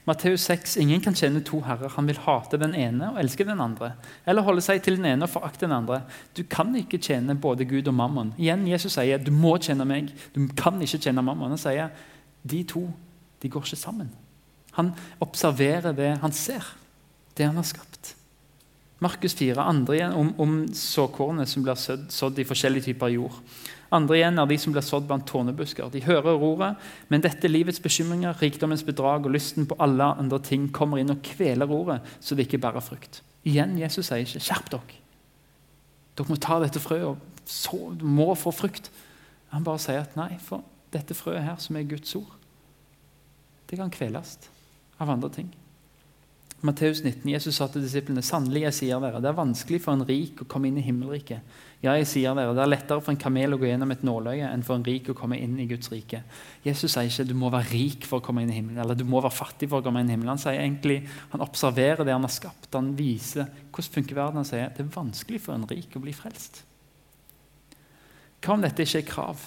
Matteus 0.05 0.49
6.: 0.51 0.77
Ingen 0.83 1.01
kan 1.01 1.15
tjene 1.15 1.41
to 1.47 1.61
herrer. 1.63 1.93
Han 1.95 2.09
vil 2.11 2.19
hate 2.25 2.59
den 2.59 2.75
ene 2.75 3.13
og 3.13 3.21
elske 3.23 3.47
den 3.47 3.61
andre. 3.63 3.93
Eller 4.27 4.43
holde 4.43 4.65
seg 4.65 4.83
til 4.83 4.97
den 4.99 5.07
ene 5.07 5.29
og 5.29 5.31
forakte 5.31 5.67
den 5.67 5.77
andre. 5.77 6.01
Du 6.37 6.43
kan 6.43 6.75
ikke 6.75 6.99
tjene 6.99 7.39
både 7.39 7.65
Gud 7.71 7.89
og 7.89 7.95
mammon. 7.95 8.35
Igjen, 8.39 8.67
Jesus 8.67 8.97
sier 8.99 9.23
du 9.23 9.31
må 9.31 9.55
tjene 9.63 9.87
meg. 9.87 10.11
Du 10.35 10.43
kan 10.59 10.83
ikke 10.83 10.99
tjene 10.99 11.23
mammon. 11.23 11.55
Han 11.55 11.63
sier 11.63 11.95
de 12.43 12.65
to 12.67 12.89
de 13.43 13.51
går 13.51 13.67
ikke 13.67 13.79
sammen. 13.79 14.11
Han 14.79 14.93
observerer 15.21 15.93
det 15.93 16.17
han 16.23 16.33
ser, 16.33 16.65
det 17.37 17.47
han 17.47 17.59
har 17.59 17.67
skapt. 17.67 18.15
Markus 19.03 19.35
4, 19.35 19.59
andre 19.59 19.97
igjen 19.97 20.15
om, 20.15 20.29
om 20.41 20.53
såkornet 20.79 21.51
som 21.51 21.65
blir 21.67 21.79
sådd, 21.79 22.07
sådd 22.15 22.39
i 22.39 22.47
forskjellige 22.47 22.93
typer 22.93 23.11
jord. 23.11 23.41
Andre 23.93 24.17
igjen 24.17 24.41
er 24.41 24.49
de 24.49 24.57
som 24.59 24.73
blir 24.73 24.85
sådd 24.85 25.05
blant 25.09 25.27
tårnebusker. 25.29 25.91
De 25.93 26.01
hører 26.07 26.41
ordet, 26.41 26.71
men 27.13 27.25
dette 27.25 27.51
livets 27.51 27.81
bekymringer, 27.83 28.39
rikdommens 28.41 28.85
bedrag 28.89 29.27
og 29.29 29.35
lysten 29.35 29.69
på 29.69 29.77
alle 29.83 30.15
andre 30.17 30.41
ting 30.41 30.71
kommer 30.73 31.03
inn 31.03 31.13
og 31.13 31.21
kveler 31.27 31.71
ordet, 31.71 32.01
så 32.21 32.35
det 32.35 32.47
ikke 32.49 32.63
bærer 32.65 32.85
frukt. 32.85 33.21
Igjen, 33.45 33.77
Jesus 33.79 34.07
sier 34.09 34.25
ikke 34.25 34.41
'skjerp 34.41 34.71
dere'. 34.71 34.99
Dere 36.17 36.29
må 36.29 36.37
ta 36.37 36.61
dette 36.61 36.81
frøet 36.81 37.05
og 37.05 37.19
så, 37.45 37.79
må 38.01 38.35
få 38.35 38.53
frukt. 38.55 38.91
Han 39.51 39.65
bare 39.65 39.79
sier 39.79 40.05
at 40.05 40.17
nei, 40.17 40.39
for 40.41 40.65
dette 40.93 41.15
frøet 41.17 41.43
her, 41.43 41.57
som 41.59 41.77
er 41.77 41.89
Guds 41.89 42.15
ord, 42.17 42.39
det 43.69 43.79
kan 43.81 43.91
kveles 43.93 44.39
av 45.01 45.11
andre 45.11 45.31
ting. 45.33 45.51
Matteus 46.63 47.01
19, 47.03 47.27
Jesus 47.27 47.57
sa 47.59 47.67
til 47.67 47.83
disiplene 47.83 48.23
sannelig 48.23 48.67
jeg 48.69 48.77
sier 48.77 49.01
dere, 49.03 49.21
det 49.21 49.33
er 49.33 49.39
vanskelig 49.39 49.81
for 49.83 49.97
en 49.97 50.07
rik 50.07 50.45
å 50.45 50.47
komme 50.47 50.69
inn 50.69 50.79
i 50.79 50.85
himmelriket. 50.87 51.43
Ja, 51.83 51.97
jeg 51.99 52.07
sier 52.07 52.37
dere, 52.39 52.55
Det 52.55 52.63
er 52.63 52.71
lettere 52.71 53.03
for 53.03 53.11
en 53.11 53.19
kamel 53.19 53.55
å 53.55 53.59
gå 53.59 53.67
gjennom 53.67 53.91
et 53.91 54.05
nåløye 54.07 54.47
enn 54.53 54.63
for 54.63 54.79
en 54.79 54.85
rik 54.87 55.09
å 55.11 55.17
komme 55.19 55.39
inn 55.43 55.59
i 55.59 55.67
Guds 55.67 55.91
rike. 55.91 56.23
Jesus 56.63 56.93
sier 56.93 57.09
ikke 57.11 57.27
du 57.27 57.35
må 57.35 57.51
være 57.51 57.73
rik 57.73 58.07
for 58.07 58.21
å 58.21 58.25
komme 58.25 58.43
inn 58.43 58.53
i 58.53 58.59
himmelen, 58.61 58.79
eller 58.79 58.95
du 58.95 59.03
må 59.03 59.21
være 59.21 59.35
fattig 59.35 59.69
for 59.69 59.81
å 59.81 59.83
komme 59.83 60.01
inn 60.01 60.09
i 60.09 60.15
himmelen. 60.15 60.37
Han 60.37 60.39
sier 60.39 60.61
egentlig, 60.61 61.01
han 61.33 61.43
observerer 61.43 62.05
det 62.07 62.15
han 62.15 62.23
har 62.23 62.31
skapt. 62.31 62.71
Han 62.75 62.93
viser 62.95 63.51
hvordan 63.73 63.97
funker 63.97 64.15
verden. 64.15 64.43
Han 64.43 64.47
sier 64.47 64.71
det 64.71 64.85
er 64.85 64.95
vanskelig 64.95 65.41
for 65.43 65.57
en 65.57 65.67
rik 65.67 65.97
å 65.99 66.05
bli 66.05 66.15
frelst. 66.15 66.63
Hva 68.43 68.55
om 68.55 68.63
dette 68.63 68.87
ikke 68.87 69.03
er 69.03 69.11
krav, 69.11 69.43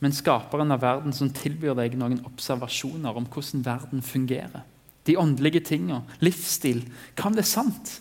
men 0.00 0.12
skaperen 0.12 0.72
av 0.72 0.80
verden 0.80 1.12
som 1.16 1.28
tilbyr 1.32 1.76
deg 1.76 1.98
noen 2.00 2.22
observasjoner 2.28 3.16
om 3.16 3.28
hvordan 3.28 3.64
verden 3.64 4.04
fungerer? 4.04 4.64
de 5.06 5.16
åndelige 5.18 5.62
tingene, 5.70 6.02
livsstil. 6.24 6.82
Hva 7.16 7.30
om 7.30 7.36
det 7.36 7.44
er 7.44 7.50
sant? 7.50 7.96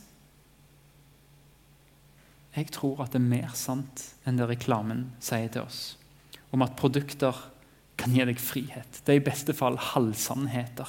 Jeg 2.55 2.71
tror 2.71 3.03
at 3.03 3.11
det 3.11 3.19
er 3.19 3.27
mer 3.27 3.55
sant 3.57 4.03
enn 4.25 4.39
det 4.39 4.47
reklamen 4.47 5.09
sier 5.23 5.51
til 5.51 5.65
oss. 5.65 5.97
Om 6.55 6.63
at 6.63 6.77
produkter 6.79 7.35
kan 7.99 8.13
gi 8.15 8.23
deg 8.27 8.39
frihet. 8.39 9.01
Det 9.03 9.13
er 9.13 9.19
i 9.19 9.25
beste 9.25 9.55
fall 9.55 9.77
halvsannheter. 9.91 10.87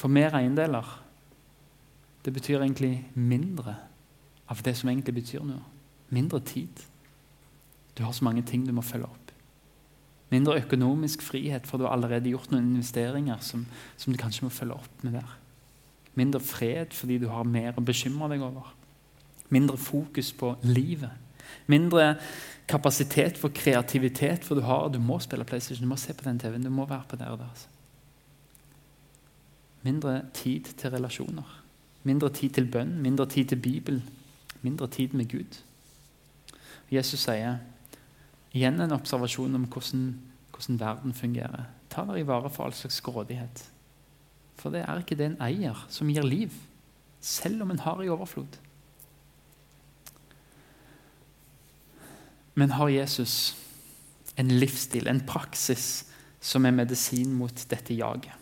For 0.00 0.12
mer 0.12 0.36
eiendeler 0.36 0.88
det 2.24 2.32
betyr 2.32 2.62
egentlig 2.62 3.04
mindre 3.12 3.76
av 4.48 4.62
det 4.64 4.72
som 4.78 4.88
egentlig 4.88 5.18
betyr 5.20 5.44
noe. 5.44 5.60
Mindre 6.12 6.40
tid. 6.44 6.80
Du 7.96 8.04
har 8.04 8.12
så 8.16 8.24
mange 8.24 8.42
ting 8.48 8.64
du 8.66 8.72
må 8.72 8.84
følge 8.84 9.08
opp. 9.08 9.32
Mindre 10.32 10.56
økonomisk 10.62 11.22
frihet, 11.22 11.66
for 11.68 11.78
du 11.78 11.84
har 11.86 11.94
allerede 11.94 12.32
gjort 12.32 12.50
noen 12.50 12.72
investeringer 12.72 13.42
som, 13.44 13.66
som, 13.96 14.12
du 14.12 14.18
kanskje 14.18 14.46
må 14.46 14.52
følge 14.52 14.78
opp 14.80 15.04
med 15.04 15.18
der. 15.18 15.36
Mindre 16.16 16.40
fred 16.40 16.96
fordi 16.96 17.20
du 17.22 17.28
har 17.28 17.44
mer 17.46 17.76
å 17.76 17.84
bekymre 17.84 18.30
deg 18.32 18.42
over. 18.42 18.72
Mindre 19.54 19.78
fokus 19.78 20.32
på 20.32 20.56
livet. 20.62 21.10
Mindre 21.70 22.16
kapasitet 22.68 23.38
for 23.38 23.52
kreativitet, 23.54 24.44
for 24.44 24.58
du, 24.58 24.64
har, 24.66 24.88
du 24.88 24.98
må 24.98 25.18
spille 25.22 25.44
PlayStation, 25.44 25.84
du 25.84 25.92
må 25.92 25.98
se 26.00 26.14
på 26.16 26.26
den 26.26 26.40
TV-en, 26.42 26.66
du 26.66 26.72
må 26.74 26.86
være 26.90 27.06
på 27.08 27.16
der 27.20 27.30
og 27.34 27.38
der. 27.38 27.50
Altså. 27.50 27.68
Mindre 29.84 30.22
tid 30.34 30.74
til 30.80 30.90
relasjoner. 30.90 31.60
Mindre 32.02 32.28
tid 32.32 32.50
til 32.50 32.66
bønn, 32.70 32.98
mindre 33.02 33.26
tid 33.26 33.44
til 33.44 33.56
Bibel. 33.56 34.02
Mindre 34.62 34.88
tid 34.88 35.12
med 35.12 35.28
Gud. 35.30 35.60
Jesus 36.92 37.20
sier 37.20 37.60
Igjen 38.54 38.78
en 38.80 38.94
observasjon 38.94 39.54
om 39.58 39.64
hvordan, 39.66 40.02
hvordan 40.54 40.80
verden 40.80 41.14
fungerer. 41.14 41.64
Ta 41.90 42.04
dere 42.06 42.20
i 42.20 42.26
vare 42.26 42.50
for 42.50 42.64
all 42.64 42.72
slags 42.72 43.00
grådighet. 43.00 43.64
For 44.54 44.70
det 44.70 44.84
er 44.84 45.00
ikke 45.02 45.18
det 45.18 45.26
en 45.26 45.40
eier 45.42 45.80
som 45.90 46.08
gir 46.08 46.22
liv, 46.22 46.54
selv 47.20 47.64
om 47.64 47.72
en 47.74 47.82
har 47.82 48.02
i 48.02 48.08
overflod. 48.08 48.60
Men 52.54 52.70
har 52.78 52.88
Jesus 52.88 53.56
en 54.36 54.50
livsstil, 54.60 55.08
en 55.08 55.22
praksis, 55.26 56.04
som 56.44 56.66
er 56.66 56.76
medisin 56.76 57.32
mot 57.34 57.64
dette 57.70 57.94
jaget? 57.96 58.32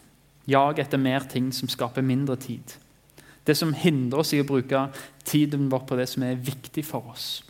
Jag 0.44 0.78
etter 0.82 0.98
mer 0.98 1.28
ting 1.30 1.52
som 1.54 1.70
skaper 1.70 2.02
mindre 2.02 2.36
tid. 2.36 2.74
Det 3.46 3.54
som 3.58 3.74
hindrer 3.74 4.22
oss 4.22 4.32
i 4.34 4.40
å 4.42 4.46
bruke 4.46 4.88
tiden 5.26 5.68
vår 5.70 5.84
på 5.86 5.98
det 5.98 6.08
som 6.10 6.24
er 6.26 6.38
viktig 6.38 6.84
for 6.86 7.12
oss. 7.14 7.42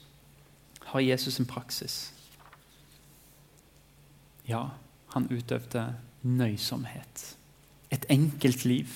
Har 0.92 1.00
Jesus 1.00 1.38
en 1.40 1.49
praksis? 1.49 2.12
Ja, 4.49 4.71
han 5.14 5.28
utøvde 5.31 5.87
nøysomhet. 6.23 7.25
Et 7.92 8.04
enkelt 8.12 8.64
liv. 8.69 8.92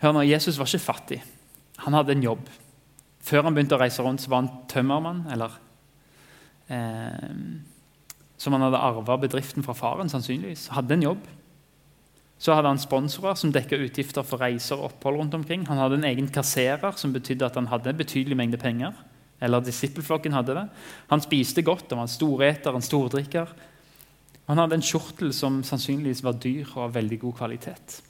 Hør 0.00 0.16
nå, 0.16 0.24
Jesus 0.28 0.58
var 0.60 0.68
ikke 0.68 0.84
fattig. 0.84 1.20
Han 1.84 1.96
hadde 1.96 2.16
en 2.16 2.24
jobb. 2.24 2.48
Før 3.24 3.46
han 3.46 3.56
begynte 3.56 3.76
å 3.76 3.80
reise 3.80 4.04
rundt, 4.04 4.24
så 4.24 4.32
var 4.32 4.44
han 4.44 4.52
tømmermann. 4.68 5.24
eller 5.32 5.60
eh, 6.68 7.30
Som 8.36 8.52
han 8.52 8.62
hadde 8.66 8.82
arva 8.82 9.16
bedriften 9.16 9.62
fra 9.62 9.72
faren, 9.72 10.08
sannsynligvis. 10.08 10.68
Hadde 10.74 10.94
en 10.94 11.02
jobb. 11.02 11.26
Så 12.38 12.54
hadde 12.54 12.68
han 12.68 12.82
sponsorer 12.82 13.38
som 13.38 13.52
dekka 13.54 13.78
utgifter 13.78 14.26
for 14.26 14.42
reiser 14.42 14.76
og 14.76 14.92
opphold. 14.92 15.16
rundt 15.16 15.34
omkring. 15.34 15.66
Han 15.66 15.78
hadde 15.78 15.94
en 15.94 16.04
egen 16.04 16.28
kasserer, 16.28 16.92
som 16.96 17.12
betydde 17.12 17.46
at 17.46 17.54
han 17.54 17.66
hadde 17.66 17.90
en 17.90 17.96
betydelig 17.96 18.36
mengde 18.36 18.58
penger. 18.58 18.92
Eller 19.40 19.60
disippelflokken 19.60 20.32
hadde 20.32 20.54
det. 20.54 20.68
Han 21.08 21.20
spiste 21.20 21.62
godt, 21.62 21.86
han 21.88 21.98
var 21.98 22.08
en 22.08 22.08
storeter, 22.08 22.74
en 22.74 22.82
stordrikker. 22.82 23.48
Han 24.46 24.58
hadde 24.58 24.74
en 24.74 24.84
kjortel 24.84 25.32
som 25.32 25.62
sannsynligvis 25.64 26.24
var 26.24 26.32
dyr 26.32 26.66
og 26.76 26.82
av 26.88 26.94
veldig 26.94 27.18
god 27.20 27.34
kvalitet. 27.34 28.02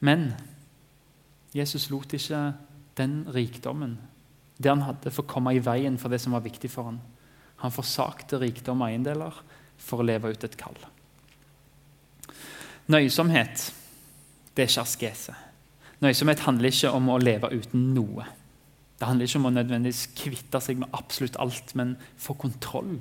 Men 0.00 0.32
Jesus 1.54 1.90
lot 1.90 2.12
ikke 2.14 2.52
den 2.98 3.22
rikdommen, 3.34 3.98
det 4.58 4.70
han 4.72 4.82
hadde, 4.82 5.12
for 5.14 5.24
å 5.24 5.30
komme 5.30 5.54
i 5.54 5.62
veien 5.62 5.98
for 5.98 6.10
det 6.10 6.20
som 6.22 6.34
var 6.34 6.44
viktig 6.44 6.70
for 6.72 6.90
ham. 6.90 7.00
Han 7.62 7.74
forsakte 7.74 8.40
rikdom 8.42 8.82
og 8.82 8.90
eiendeler 8.90 9.42
for 9.78 10.02
å 10.02 10.06
leve 10.06 10.32
ut 10.34 10.46
et 10.46 10.56
kall. 10.58 10.78
Nøysomhet 12.88 13.68
det 14.56 14.64
er 14.64 14.70
ikke 14.72 14.82
askese. 14.82 15.34
Nøysomhet 16.02 16.40
handler 16.42 16.72
ikke 16.72 16.90
om 16.94 17.10
å 17.12 17.20
leve 17.22 17.50
uten 17.54 17.92
noe. 17.94 18.24
Det 18.98 19.06
handler 19.06 19.28
ikke 19.28 19.38
om 19.38 19.46
å 19.46 19.54
nødvendigvis 19.54 20.08
kvitte 20.18 20.60
seg 20.62 20.80
med 20.80 20.90
absolutt 20.98 21.38
alt, 21.38 21.74
men 21.78 21.94
få 22.18 22.34
kontroll 22.38 22.96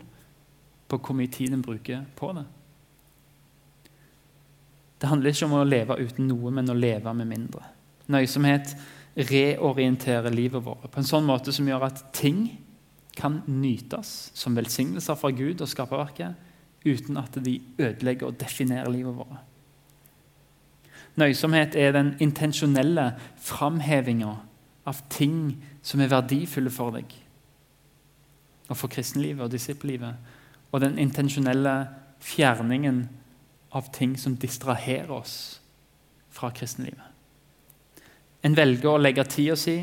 på 0.88 1.00
hvor 1.02 1.18
mye 1.18 1.32
tid 1.34 1.56
en 1.56 1.66
bruker 1.66 2.04
på 2.20 2.30
det. 2.38 2.46
Det 5.02 5.10
handler 5.10 5.34
ikke 5.34 5.50
om 5.50 5.58
å 5.58 5.66
leve 5.66 5.98
uten 5.98 6.30
noe, 6.30 6.54
men 6.54 6.70
å 6.70 6.78
leve 6.78 7.14
med 7.18 7.30
mindre. 7.30 7.66
Nøysomhet 8.14 8.76
reorienterer 9.18 10.30
livet 10.30 10.66
vårt 10.66 10.92
på 10.92 11.02
en 11.02 11.08
sånn 11.08 11.26
måte 11.26 11.54
som 11.56 11.68
gjør 11.68 11.88
at 11.90 12.04
ting 12.16 12.48
kan 13.18 13.42
nytes 13.50 14.30
som 14.38 14.56
velsignelser 14.58 15.18
fra 15.18 15.32
Gud 15.34 15.62
og 15.64 15.70
skaperverket 15.72 16.86
uten 16.86 17.18
at 17.18 17.40
de 17.44 17.58
ødelegger 17.82 18.30
og 18.30 18.38
definerer 18.40 18.92
livet 18.94 19.18
vårt. 19.18 19.40
Nøysomhet 21.18 21.76
er 21.76 21.96
den 21.96 22.14
intensjonelle 22.22 23.16
framhevinga 23.42 24.36
av 24.88 25.02
ting 25.10 25.58
som 25.82 26.02
er 26.02 26.14
verdifulle 26.14 26.72
for 26.72 26.94
deg 26.94 27.16
og 28.68 28.76
for 28.76 28.92
kristenlivet 28.92 29.46
og 29.46 29.52
disippellivet, 29.54 30.16
og 30.76 30.82
den 30.84 30.98
intensjonelle 31.00 31.88
fjerningen 32.20 33.06
av 33.72 33.88
ting 33.96 34.18
som 34.20 34.36
distraherer 34.36 35.14
oss 35.16 35.62
fra 36.30 36.52
kristenlivet. 36.52 37.17
En 38.46 38.56
velger 38.58 38.90
å 38.92 39.02
legge 39.02 39.26
tida 39.30 39.56
si, 39.60 39.80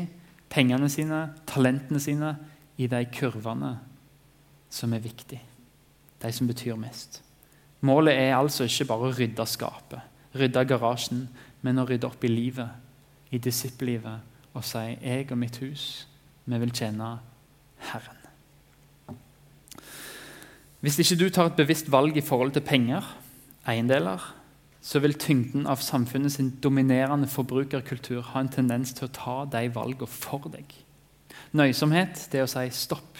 pengene 0.49 0.89
sine, 0.89 1.27
talentene 1.47 1.99
sine 1.99 2.31
i 2.77 2.87
de 2.91 3.01
kurvene 3.11 3.75
som 4.71 4.93
er 4.93 5.03
viktige, 5.03 5.41
de 6.21 6.31
som 6.33 6.47
betyr 6.47 6.77
mest. 6.79 7.21
Målet 7.85 8.17
er 8.17 8.35
altså 8.37 8.65
ikke 8.65 8.87
bare 8.89 9.09
å 9.09 9.15
rydde 9.15 9.45
skapet, 9.47 9.99
rydde 10.35 10.65
garasjen, 10.67 11.27
men 11.61 11.79
å 11.79 11.85
rydde 11.87 12.07
opp 12.07 12.23
i 12.25 12.31
livet, 12.31 12.69
i 13.31 13.37
disippellivet, 13.37 14.19
og 14.55 14.63
si 14.63 14.77
'Jeg 14.77 15.31
og 15.31 15.37
mitt 15.37 15.57
hus, 15.57 16.07
vi 16.45 16.57
vil 16.57 16.71
tjene 16.71 17.19
Herren'. 17.91 18.23
Hvis 20.79 20.99
ikke 20.99 21.19
du 21.19 21.29
tar 21.29 21.45
et 21.45 21.55
bevisst 21.57 21.91
valg 21.91 22.17
i 22.17 22.21
forhold 22.21 22.51
til 22.51 22.61
penger, 22.61 23.01
eiendeler, 23.67 24.21
så 24.85 25.01
vil 25.01 25.17
tyngden 25.17 25.65
av 25.67 25.81
samfunnet 25.81 26.35
sin 26.35 26.51
dominerende 26.61 27.27
forbrukerkultur 27.27 28.21
ha 28.21 28.43
en 28.43 28.51
tendens 28.53 28.93
til 28.93 29.07
å 29.07 29.15
ta 29.15 29.37
de 29.49 29.63
valgene 29.73 30.09
for 30.09 30.45
deg. 30.53 30.69
Nøysomhet 31.57 32.27
det 32.31 32.43
å 32.43 32.49
si 32.49 32.67
stopp. 32.75 33.17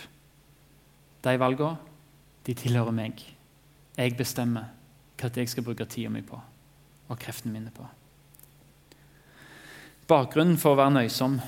De 1.25 1.33
valgene 1.41 1.79
de 2.45 2.53
tilhører 2.53 2.93
meg. 2.93 3.25
Jeg 3.97 4.17
bestemmer 4.17 4.69
hva 5.17 5.31
jeg 5.33 5.49
skal 5.49 5.65
bruke 5.65 5.87
tida 5.89 6.11
mi 6.13 6.21
på 6.21 6.37
og 7.05 7.19
kreftene 7.21 7.53
mine 7.53 7.73
på. 7.73 7.85
Bakgrunnen 10.05 10.59
for 10.61 10.75
å 10.75 10.79
være 10.83 10.99
nøysom 10.99 11.39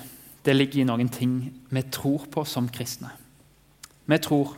det 0.46 0.56
ligger 0.56 0.82
i 0.82 0.88
noen 0.88 1.10
ting 1.14 1.40
vi 1.70 1.82
tror 1.94 2.26
på 2.34 2.46
som 2.48 2.70
kristne. 2.74 3.12
Vi 4.08 4.18
tror 4.24 4.56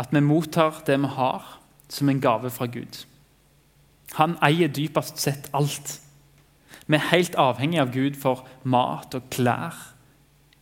at 0.00 0.12
vi 0.14 0.22
mottar 0.24 0.80
det 0.86 0.96
vi 1.00 1.10
har, 1.16 1.58
som 1.88 2.08
en 2.08 2.20
gave 2.22 2.48
fra 2.50 2.66
Gud. 2.70 3.04
Han 4.12 4.36
eier 4.44 4.68
dypest 4.68 5.18
sett 5.18 5.48
alt. 5.56 5.98
Vi 6.86 6.98
er 6.98 7.10
helt 7.10 7.36
avhengige 7.40 7.82
av 7.82 7.92
Gud 7.94 8.18
for 8.20 8.44
mat 8.62 9.14
og 9.16 9.30
klær, 9.32 9.74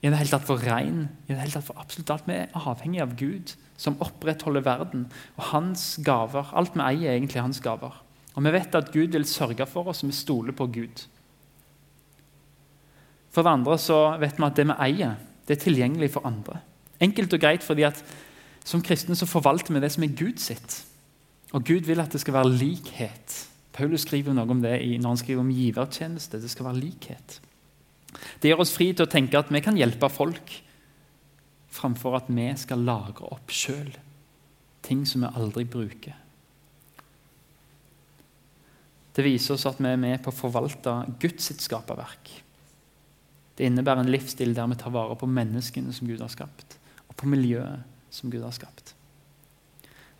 i 0.02 0.10
det 0.10 0.18
hele 0.18 0.32
tatt 0.32 0.46
for 0.46 0.58
regn, 0.58 1.04
i 1.28 1.30
det 1.30 1.38
hele 1.38 1.54
tatt 1.54 1.66
for 1.68 1.78
absolutt 1.78 2.10
alt. 2.10 2.24
Vi 2.26 2.34
er 2.34 2.54
avhengige 2.58 3.04
av 3.04 3.12
Gud, 3.18 3.52
som 3.78 3.98
opprettholder 4.02 4.64
verden. 4.66 5.04
Og 5.38 5.44
hans 5.52 5.84
gaver, 6.02 6.50
Alt 6.58 6.74
vi 6.74 6.82
eier, 6.82 7.10
er 7.10 7.18
egentlig 7.20 7.42
hans 7.42 7.60
gaver. 7.62 8.00
Og 8.34 8.42
vi 8.42 8.52
vet 8.54 8.74
at 8.74 8.90
Gud 8.92 9.14
vil 9.14 9.26
sørge 9.28 9.66
for 9.66 9.92
oss, 9.92 10.02
og 10.02 10.10
vi 10.10 10.16
stoler 10.16 10.56
på 10.58 10.66
Gud. 10.74 11.04
For 13.32 13.46
det 13.46 13.52
andre 13.52 13.78
så 13.78 14.16
vet 14.20 14.38
vi 14.38 14.46
at 14.48 14.58
det 14.58 14.66
vi 14.68 14.78
eier, 14.88 15.14
det 15.46 15.56
er 15.56 15.62
tilgjengelig 15.62 16.10
for 16.16 16.26
andre. 16.26 16.60
Enkelt 17.02 17.32
og 17.34 17.42
greit 17.42 17.64
fordi 17.66 17.86
at 17.86 18.02
som 18.64 18.82
kristne 18.82 19.16
så 19.18 19.26
forvalter 19.26 19.74
vi 19.74 19.82
det 19.82 19.90
som 19.92 20.04
er 20.06 20.16
Gud 20.18 20.38
sitt. 20.42 20.82
Og 21.52 21.64
Gud 21.68 21.88
vil 21.88 22.00
at 22.00 22.12
det 22.12 22.20
skal 22.22 22.36
være 22.40 22.54
likhet 22.56 23.40
Paulus 23.72 24.04
skriver 24.04 24.36
noe 24.36 24.50
om 24.52 24.60
det 24.60 24.74
når 25.00 25.14
han 25.14 25.20
skriver 25.20 25.40
om 25.40 25.52
givertjeneste. 25.52 26.40
Det 26.40 26.50
skal 26.52 26.68
være 26.68 26.82
likhet. 26.82 27.38
Det 28.40 28.50
gjør 28.50 28.64
oss 28.64 28.74
fri 28.76 28.90
til 28.92 29.06
å 29.06 29.10
tenke 29.10 29.38
at 29.40 29.52
vi 29.52 29.62
kan 29.64 29.78
hjelpe 29.78 30.10
folk, 30.12 30.52
framfor 31.72 32.18
at 32.18 32.28
vi 32.28 32.50
skal 32.60 32.84
lagre 32.84 33.30
opp 33.32 33.52
sjøl 33.52 33.94
ting 34.82 35.06
som 35.08 35.22
vi 35.24 35.30
aldri 35.38 35.64
bruker. 35.70 36.18
Det 39.12 39.24
viser 39.24 39.54
oss 39.54 39.64
at 39.68 39.80
vi 39.80 39.88
er 39.88 40.00
med 40.00 40.20
på 40.24 40.32
å 40.32 40.36
forvalte 40.36 40.92
Guds 41.22 41.52
skaperverk. 41.62 42.32
Det 43.56 43.68
innebærer 43.68 44.02
en 44.02 44.12
livsstil 44.12 44.56
der 44.56 44.68
vi 44.72 44.78
tar 44.80 44.92
vare 44.92 45.16
på 45.20 45.28
menneskene 45.28 45.94
som 45.94 46.08
Gud 46.08 46.20
har 46.24 46.32
skapt, 46.32 46.76
og 47.08 47.16
på 47.20 47.28
miljøet 47.30 47.86
som 48.12 48.32
Gud 48.32 48.42
har 48.44 48.56
skapt. 48.56 48.94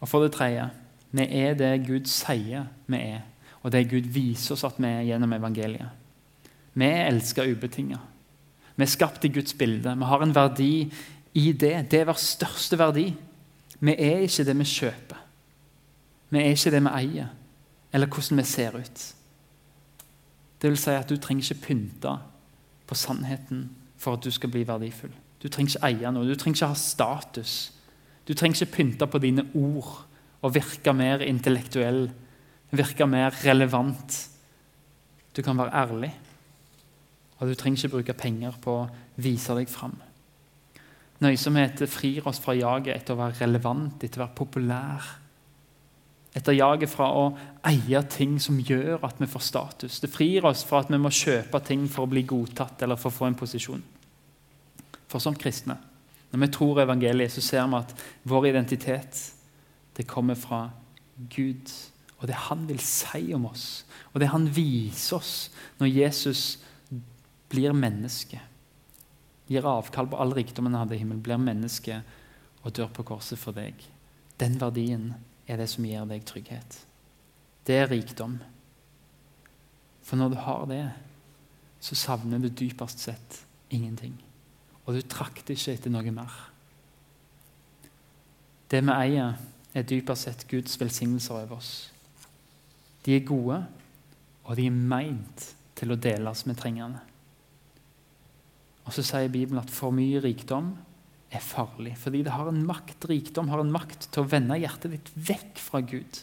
Og 0.01 0.09
for 0.09 0.25
det 0.25 0.35
tredje 0.37 0.69
vi 1.13 1.27
er 1.43 1.57
det 1.59 1.87
Gud 1.87 2.09
sier 2.09 2.69
vi 2.89 2.99
er, 2.99 3.21
og 3.63 3.73
det 3.73 3.89
Gud 3.91 4.09
viser 4.15 4.57
oss 4.57 4.65
at 4.65 4.79
vi 4.81 4.89
er 4.89 5.05
gjennom 5.11 5.33
evangeliet. 5.37 5.91
Vi 6.73 6.89
er 6.89 7.11
elska 7.11 7.45
ubetinga. 7.45 7.99
Vi 8.77 8.85
er 8.85 8.91
skapt 8.91 9.25
i 9.25 9.33
Guds 9.33 9.53
bilde. 9.55 9.93
Vi 9.99 10.09
har 10.09 10.23
en 10.25 10.35
verdi 10.35 10.73
i 11.35 11.53
det. 11.53 11.75
Det 11.91 12.01
er 12.01 12.09
vår 12.09 12.21
største 12.21 12.79
verdi. 12.81 13.11
Vi 13.81 13.93
er 13.93 14.25
ikke 14.25 14.47
det 14.49 14.57
vi 14.59 14.65
kjøper. 14.65 15.19
Vi 16.33 16.41
er 16.41 16.55
ikke 16.57 16.73
det 16.73 16.81
vi 16.81 16.95
eier, 16.97 17.33
eller 17.93 18.09
hvordan 18.09 18.41
vi 18.41 18.45
ser 18.49 18.79
ut. 18.79 19.03
Det 20.63 20.71
vil 20.71 20.79
si 20.79 20.95
at 20.97 21.11
du 21.11 21.17
trenger 21.21 21.45
ikke 21.45 21.67
pynte 21.67 22.15
på 22.87 22.95
sannheten 22.95 23.67
for 23.99 24.17
at 24.17 24.25
du 24.25 24.31
skal 24.31 24.51
bli 24.51 24.63
verdifull. 24.67 25.13
Du 25.43 25.49
trenger 25.49 25.77
ikke 25.77 25.87
eie 25.91 26.13
noe, 26.15 26.25
du 26.25 26.39
trenger 26.39 26.57
ikke 26.57 26.71
ha 26.73 26.79
status. 26.79 27.73
Du 28.29 28.33
trenger 28.35 28.63
ikke 28.63 28.77
pynte 28.77 29.07
på 29.07 29.19
dine 29.19 29.45
ord 29.55 30.07
og 30.43 30.55
virke 30.55 30.95
mer 30.97 31.23
intellektuell, 31.25 32.07
virke 32.73 33.07
mer 33.07 33.35
relevant. 33.45 34.19
Du 35.37 35.43
kan 35.43 35.59
være 35.59 35.75
ærlig, 35.85 36.13
og 37.39 37.49
du 37.49 37.55
trenger 37.59 37.79
ikke 37.79 37.97
bruke 37.97 38.19
penger 38.19 38.59
på 38.63 38.75
å 38.83 38.89
vise 39.23 39.55
deg 39.57 39.71
fram. 39.71 39.95
Nøysomhet 41.23 41.85
frir 41.91 42.27
oss 42.27 42.41
fra 42.43 42.55
jaget 42.59 42.97
etter 42.97 43.15
å 43.15 43.21
være 43.21 43.45
relevant, 43.45 44.03
etter 44.03 44.21
å 44.21 44.25
være 44.25 44.39
populær. 44.39 45.11
Etter 46.33 46.57
jaget 46.57 46.91
fra 46.91 47.11
å 47.13 47.25
eie 47.69 48.01
ting 48.11 48.39
som 48.41 48.59
gjør 48.59 49.05
at 49.07 49.21
vi 49.21 49.29
får 49.31 49.45
status. 49.47 50.01
Det 50.03 50.11
frir 50.11 50.47
oss 50.49 50.65
fra 50.67 50.81
at 50.83 50.91
vi 50.91 50.99
må 50.99 51.13
kjøpe 51.13 51.61
ting 51.67 51.85
for 51.93 52.07
å 52.07 52.11
bli 52.11 52.25
godtatt 52.27 52.83
eller 52.83 52.99
for 52.99 53.13
å 53.13 53.19
få 53.19 53.29
en 53.29 53.39
posisjon. 53.39 53.83
For 55.13 55.23
som 55.23 55.37
kristne, 55.37 55.77
når 56.33 56.47
vi 56.47 56.51
tror 56.57 56.81
evangeliet, 56.87 57.35
så 57.35 57.45
ser 57.45 57.69
vi 57.69 57.79
at 57.79 57.95
vår 58.33 58.49
identitet 58.55 59.21
det 59.97 60.09
kommer 60.09 60.39
fra 60.39 60.71
Gud. 61.31 61.71
Og 62.23 62.29
det 62.31 62.39
han 62.49 62.69
vil 62.69 62.79
si 62.79 63.33
om 63.35 63.49
oss, 63.49 63.85
og 64.13 64.21
det 64.23 64.31
han 64.31 64.47
viser 64.55 65.19
oss 65.19 65.35
når 65.81 65.91
Jesus 65.91 66.43
blir 67.51 67.75
menneske, 67.75 68.39
gir 69.51 69.67
avkall 69.67 70.07
på 70.09 70.21
all 70.23 70.33
rikdommen 70.37 70.73
han 70.73 70.87
hadde 70.87 70.97
i 70.97 71.03
himmelen, 71.03 71.25
blir 71.25 71.41
menneske 71.43 71.99
og 72.63 72.77
dør 72.77 72.93
på 72.95 73.05
korset 73.11 73.41
for 73.41 73.57
deg. 73.57 73.75
Den 74.39 74.55
verdien 74.61 75.11
er 75.51 75.59
det 75.59 75.69
som 75.73 75.85
gir 75.85 76.07
deg 76.09 76.23
trygghet. 76.29 76.79
Det 77.67 77.77
er 77.79 77.91
rikdom. 77.91 78.39
For 80.03 80.19
når 80.19 80.33
du 80.33 80.39
har 80.47 80.67
det, 80.71 80.85
så 81.83 81.99
savner 81.99 82.39
du 82.39 82.49
dypest 82.49 83.03
sett 83.03 83.43
ingenting. 83.75 84.15
Og 84.87 84.95
du 84.95 85.03
trakter 85.03 85.55
ikke 85.55 85.75
etter 85.75 85.93
noe 85.93 86.15
mer. 86.15 86.33
Det 88.71 88.81
vi 88.83 88.95
eier, 88.95 89.37
er 89.75 89.87
dypest 89.89 90.29
sett 90.29 90.45
Guds 90.51 90.77
velsignelser 90.81 91.39
over 91.41 91.59
oss. 91.59 91.73
De 93.07 93.17
er 93.17 93.27
gode, 93.27 93.59
og 94.45 94.57
de 94.59 94.67
er 94.69 94.75
meint 94.75 95.47
til 95.79 95.95
å 95.95 95.99
deles 95.99 96.45
med 96.47 96.59
trengende. 96.61 97.01
Og 98.87 98.95
så 98.95 99.05
sier 99.07 99.31
Bibelen 99.33 99.63
at 99.63 99.71
for 99.73 99.95
mye 99.95 100.21
rikdom 100.23 100.73
er 101.33 101.43
farlig. 101.43 101.95
Fordi 101.99 102.23
det 102.27 102.35
har 102.35 102.51
en 102.51 102.65
makt, 102.67 103.07
rikdom 103.09 103.51
har 103.53 103.63
en 103.63 103.73
makt 103.73 104.11
til 104.13 104.25
å 104.25 104.29
vende 104.29 104.59
hjertet 104.61 104.97
ditt 104.97 105.11
vekk 105.31 105.63
fra 105.63 105.81
Gud. 105.81 106.23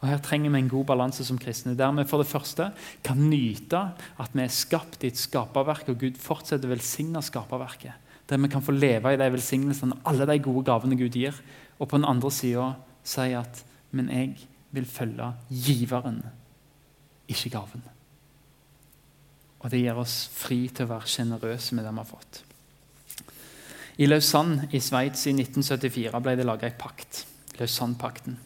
Og 0.00 0.08
Her 0.08 0.20
trenger 0.24 0.54
vi 0.54 0.62
en 0.62 0.70
god 0.72 0.86
balanse 0.88 1.24
som 1.28 1.38
kristne, 1.38 1.76
der 1.76 1.90
vi 1.92 2.06
for 2.08 2.22
det 2.22 2.30
første 2.30 2.70
kan 3.04 3.18
nyte 3.20 3.82
at 4.22 4.32
vi 4.32 4.46
er 4.46 4.54
skapt 4.54 5.04
i 5.04 5.10
et 5.10 5.20
skaperverk, 5.20 5.90
og 5.92 6.00
Gud 6.00 6.20
fortsetter 6.20 6.70
å 6.70 6.72
velsigne 6.72 7.20
skaperverket. 7.24 8.08
Der 8.30 8.40
vi 8.40 8.48
kan 8.48 8.64
få 8.64 8.72
leve 8.72 9.12
i 9.12 9.18
de 9.20 9.28
velsignelsene, 9.34 9.98
alle 10.08 10.24
de 10.30 10.38
gode 10.40 10.64
gavene 10.70 10.96
Gud 10.96 11.18
gir. 11.18 11.36
Og 11.80 11.88
på 11.88 11.96
den 11.96 12.08
andre 12.08 12.30
sida 12.34 12.72
si 13.06 13.32
at 13.34 13.64
men 13.90 14.10
jeg 14.12 14.36
vil 14.70 14.86
følge 14.86 15.32
giveren, 15.50 16.20
ikke 17.28 17.50
gaven. 17.50 17.82
Og 19.60 19.70
det 19.70 19.80
gir 19.82 19.98
oss 19.98 20.22
fri 20.32 20.68
til 20.68 20.86
å 20.86 20.92
være 20.94 21.10
sjenerøse 21.10 21.74
med 21.74 21.84
det 21.84 21.92
vi 21.92 22.02
har 22.02 22.08
fått. 22.08 22.42
I 24.00 24.06
Lausanne 24.06 24.70
i 24.72 24.80
Sveits 24.80 25.26
i 25.28 25.34
1974 25.34 26.22
ble 26.22 26.36
det 26.38 26.46
laga 26.46 26.70
en 26.70 26.78
pakt, 26.80 27.24
Lausanne-pakten. 27.58 28.38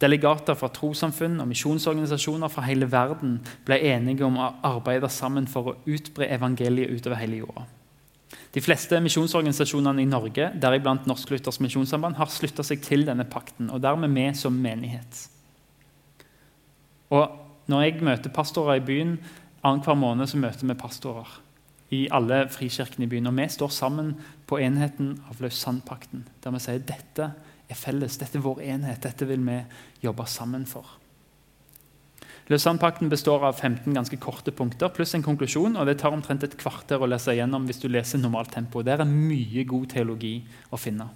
Delegater 0.00 0.56
fra 0.56 0.68
trossamfunn 0.72 1.40
og 1.40 1.48
misjonsorganisasjoner 1.48 2.52
fra 2.52 2.64
hele 2.66 2.88
verden 2.90 3.38
ble 3.68 3.78
enige 3.92 4.26
om 4.26 4.36
å 4.40 4.50
arbeide 4.66 5.08
sammen 5.12 5.48
for 5.48 5.70
å 5.70 5.76
utbre 5.88 6.28
evangeliet 6.34 6.92
utover 6.92 7.20
hele 7.20 7.40
jorda. 7.42 7.66
De 8.54 8.62
fleste 8.62 8.98
misjonsorganisasjonene 9.02 10.02
i 10.02 10.08
Norge, 10.08 10.50
deriblant 10.62 11.06
Norsk 11.10 11.32
Luthers 11.32 11.60
Misjonssamband, 11.62 12.18
har 12.18 12.30
slutta 12.30 12.64
seg 12.66 12.82
til 12.84 13.04
denne 13.06 13.26
pakten, 13.30 13.70
og 13.70 13.82
dermed 13.82 14.14
vi 14.14 14.26
som 14.38 14.56
menighet. 14.56 15.26
Og 17.10 17.36
Når 17.70 17.82
jeg 17.84 18.02
møter 18.02 18.32
pastorer 18.34 18.80
i 18.80 18.82
byen, 18.82 19.12
Annenhver 19.62 19.94
måned 19.94 20.26
så 20.26 20.38
møter 20.40 20.66
vi 20.66 20.74
pastorer 20.74 21.28
i 21.94 22.06
alle 22.10 22.44
frikirkene 22.50 23.04
i 23.04 23.10
byen. 23.10 23.28
Og 23.28 23.36
vi 23.36 23.46
står 23.52 23.72
sammen 23.74 24.14
på 24.48 24.58
enheten 24.58 25.12
av 25.28 25.42
Lausanne-pakten, 25.42 26.24
der 26.42 26.54
vi 26.54 26.62
sier 26.64 26.80
dette 26.82 27.28
er 27.70 27.78
felles, 27.78 28.18
dette 28.18 28.40
er 28.40 28.44
vår 28.44 28.62
enhet, 28.64 29.02
dette 29.04 29.28
vil 29.28 29.44
vi 29.46 29.60
jobbe 30.02 30.26
sammen 30.26 30.64
for. 30.66 30.99
Lausanne-pakten 32.50 33.08
består 33.08 33.44
av 33.46 33.60
15 33.60 33.94
ganske 33.94 34.16
korte 34.18 34.50
punkter 34.50 34.90
pluss 34.90 35.14
en 35.14 35.22
konklusjon. 35.22 35.76
og 35.76 35.86
Det 35.86 36.00
tar 36.00 36.10
omtrent 36.10 36.42
et 36.42 36.56
kvarter 36.58 36.98
å 36.98 37.06
lese 37.06 37.36
gjennom 37.36 37.68
hvis 37.68 37.78
du 37.78 37.86
leser 37.88 38.18
normalt 38.18 38.50
tempo. 38.50 38.82
Der 38.82 38.98
er 38.98 39.06
mye 39.06 39.62
god 39.64 39.86
teologi 39.92 40.40
å 40.74 40.80
finne. 40.80 41.06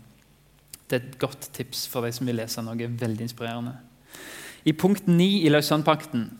Det 0.86 0.94
er 0.96 1.02
et 1.02 1.18
godt 1.18 1.48
tips 1.56 1.88
for 1.90 2.06
de 2.06 2.12
som 2.14 2.28
vil 2.28 2.38
lese 2.38 2.62
noe 2.62 2.86
veldig 2.86 3.26
inspirerende. 3.26 3.74
I 4.64 4.72
punkt 4.78 5.08
9 5.10 5.42
i 5.44 5.50
Lausanne-pakten 5.50 6.38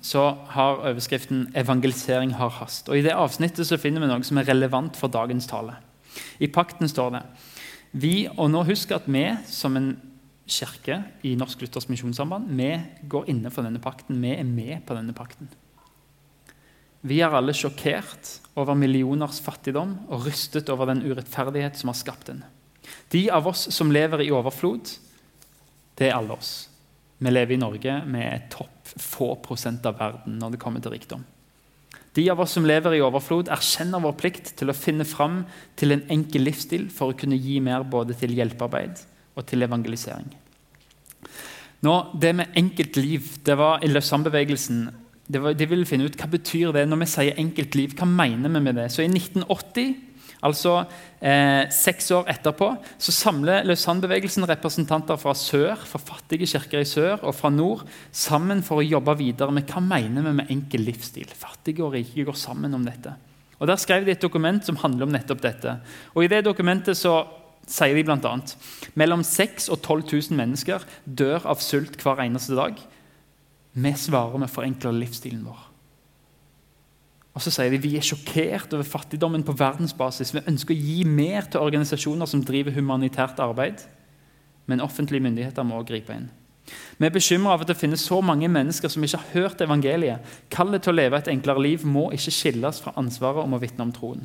har 0.55 0.79
overskriften 0.79 1.51
'Evangelisering 1.55 2.33
har 2.35 2.51
hast'. 2.51 2.89
Og 2.89 2.97
I 2.97 3.03
det 3.03 3.13
avsnittet 3.13 3.67
så 3.67 3.77
finner 3.77 4.01
vi 4.01 4.07
noe 4.07 4.23
som 4.23 4.39
er 4.39 4.45
relevant 4.45 4.97
for 4.97 5.09
dagens 5.09 5.47
tale. 5.47 5.75
I 6.41 6.47
pakten 6.47 6.89
står 6.89 7.11
det 7.11 7.23
vi, 7.93 8.29
og 8.39 8.51
nå 8.51 8.65
Husk 8.65 8.91
at 8.91 9.03
vi 9.07 9.37
som 9.47 9.77
en 9.77 9.97
kirke 10.45 11.01
i 11.25 11.35
Norsk 11.41 11.63
Luthers 11.65 11.89
Misjonssamband 11.89 12.51
vi 12.53 12.71
går 13.09 13.29
inne 13.33 13.53
for 13.53 13.65
denne 13.65 13.81
pakten. 13.83 14.21
Vi 14.21 14.35
er 14.37 14.45
med 14.45 14.85
på 14.87 14.97
denne 14.97 15.15
pakten. 15.17 15.49
Vi 17.05 17.21
er 17.21 17.35
alle 17.37 17.53
sjokkert 17.57 18.39
over 18.57 18.77
millioners 18.79 19.41
fattigdom 19.45 19.99
og 20.09 20.25
rystet 20.25 20.71
over 20.73 20.89
den 20.89 21.03
urettferdighet 21.05 21.77
som 21.77 21.93
har 21.93 21.99
skapt 21.99 22.31
den. 22.31 22.45
De 23.13 23.27
av 23.33 23.47
oss 23.49 23.67
som 23.73 23.93
lever 23.93 24.25
i 24.25 24.31
overflod, 24.33 24.89
det 26.01 26.09
er 26.09 26.17
alle 26.17 26.37
oss. 26.37 26.55
Vi 27.21 27.31
lever 27.33 27.57
i 27.57 27.61
Norge 27.61 28.01
med 28.09 28.49
topp 28.53 28.95
få 29.01 29.35
prosent 29.45 29.85
av 29.89 29.99
verden 30.01 30.39
når 30.41 30.55
det 30.55 30.61
kommer 30.65 30.85
til 30.85 30.93
rikdom. 30.97 31.25
De 32.15 32.25
av 32.31 32.41
oss 32.41 32.53
som 32.55 32.67
lever 32.67 32.95
i 32.95 33.03
overflod, 33.03 33.49
erkjenner 33.51 34.03
vår 34.03 34.15
plikt 34.21 34.53
til 34.59 34.71
å 34.71 34.77
finne 34.77 35.07
fram 35.09 35.43
til 35.77 35.95
en 35.95 36.05
enkel 36.13 36.45
livsstil 36.47 36.87
for 36.93 37.11
å 37.11 37.19
kunne 37.19 37.39
gi 37.41 37.59
mer 37.65 37.85
både 37.91 38.15
til 38.19 38.37
hjelpearbeid 38.37 39.03
og 39.35 39.47
til 39.47 39.63
evangelisering. 39.63 40.31
Nå, 41.85 41.95
Det 42.21 42.35
med 42.35 42.57
enkelt 42.57 42.97
liv 42.97 43.21
det 43.45 43.59
var 43.59 43.83
i 43.83 43.89
Lausanne-bevegelsen 43.89 44.89
de 45.25 45.67
ville 45.67 45.87
finne 45.89 46.05
ut 46.05 46.17
hva 46.21 46.27
betyr 46.29 46.73
det 46.77 46.83
når 46.85 47.01
vi 47.01 47.07
sier 47.09 47.39
enkelt 47.41 47.77
liv. 47.79 47.95
Hva 47.97 48.05
mener 48.05 48.53
vi 48.53 48.61
med 48.61 48.77
det? 48.77 48.91
Så 48.93 49.05
I 49.05 49.09
1980 49.09 49.95
Altså 50.45 50.75
eh, 51.25 51.71
Seks 51.73 52.11
år 52.13 52.27
etterpå 52.29 52.67
så 53.01 53.13
samler 53.17 53.65
Lausanne-bevegelsen 53.65 54.45
representanter 54.49 55.17
fra 55.17 55.33
sør, 55.39 55.79
fra 55.89 56.01
fattige 56.03 56.49
kirker 56.51 56.83
i 56.83 56.89
sør 56.89 57.23
og 57.23 57.33
fra 57.39 57.49
nord 57.49 57.87
sammen 58.13 58.61
for 58.67 58.83
å 58.83 58.85
jobbe 58.85 59.17
videre 59.23 59.55
med 59.55 59.71
hva 59.71 59.81
mener 59.81 60.27
vi 60.27 60.35
med 60.43 60.53
enkel 60.53 60.85
livsstil. 60.85 61.31
Fattige 61.33 61.87
og 61.87 61.95
rike 61.97 62.27
går 62.29 62.37
sammen 62.37 62.77
om 62.77 62.85
dette. 62.85 63.15
Og 63.57 63.71
Der 63.71 63.81
skrev 63.81 64.05
de 64.05 64.13
et 64.13 64.21
dokument 64.21 64.61
som 64.67 64.77
handler 64.77 65.07
om 65.07 65.15
nettopp 65.15 65.41
dette. 65.41 65.79
Og 66.13 66.27
I 66.27 66.29
det 66.29 66.45
dokumentet 66.45 66.99
så 66.99 67.23
sier 67.71 67.95
de 67.97 68.05
bl.a.: 68.05 68.35
Mellom 68.95 69.23
6000 69.25 69.73
og 69.73 69.83
12 69.83 70.05
000 70.31 70.39
mennesker 70.39 70.85
dør 71.05 71.47
av 71.47 71.63
sult 71.65 71.97
hver 72.03 72.23
eneste 72.25 72.57
dag. 72.57 72.79
Vi 73.75 73.95
svarer 73.99 74.39
med 74.39 74.51
å 74.51 74.55
forenkle 74.55 74.93
livsstilen 74.95 75.45
vår. 75.47 75.71
Og 77.35 77.43
så 77.43 77.51
sier 77.51 77.73
de 77.73 77.81
vi 77.83 77.97
er 77.99 78.07
sjokkert 78.07 78.77
over 78.77 78.87
fattigdommen 78.87 79.43
på 79.43 79.57
verdensbasis. 79.59 80.31
Vi 80.37 80.45
ønsker 80.47 80.75
å 80.75 80.79
gi 80.79 81.03
mer 81.05 81.49
til 81.51 81.65
organisasjoner 81.67 82.31
som 82.31 82.45
driver 82.47 82.77
humanitært 82.77 83.43
arbeid. 83.43 83.83
Men 84.71 84.85
offentlige 84.85 85.25
myndigheter 85.25 85.67
må 85.67 85.83
gripe 85.87 86.15
inn. 86.15 86.31
Vi 86.97 87.05
er 87.05 87.13
bekymra 87.13 87.53
over 87.53 87.67
at 87.67 87.73
det 87.75 87.77
finnes 87.77 88.05
så 88.07 88.21
mange 88.25 88.49
mennesker 88.49 88.89
som 88.89 89.03
ikke 89.05 89.19
har 89.21 89.35
hørt 89.35 89.65
evangeliet. 89.67 90.23
Kallet 90.49 90.85
til 90.85 90.95
å 90.95 90.97
leve 90.97 91.19
et 91.19 91.29
enklere 91.33 91.61
liv 91.67 91.85
må 91.85 92.07
ikke 92.15 92.33
skilles 92.33 92.81
fra 92.81 92.95
ansvaret 93.01 93.43
om 93.43 93.57
å 93.57 93.61
vitne 93.61 93.85
om 93.85 93.93
troen. 93.93 94.25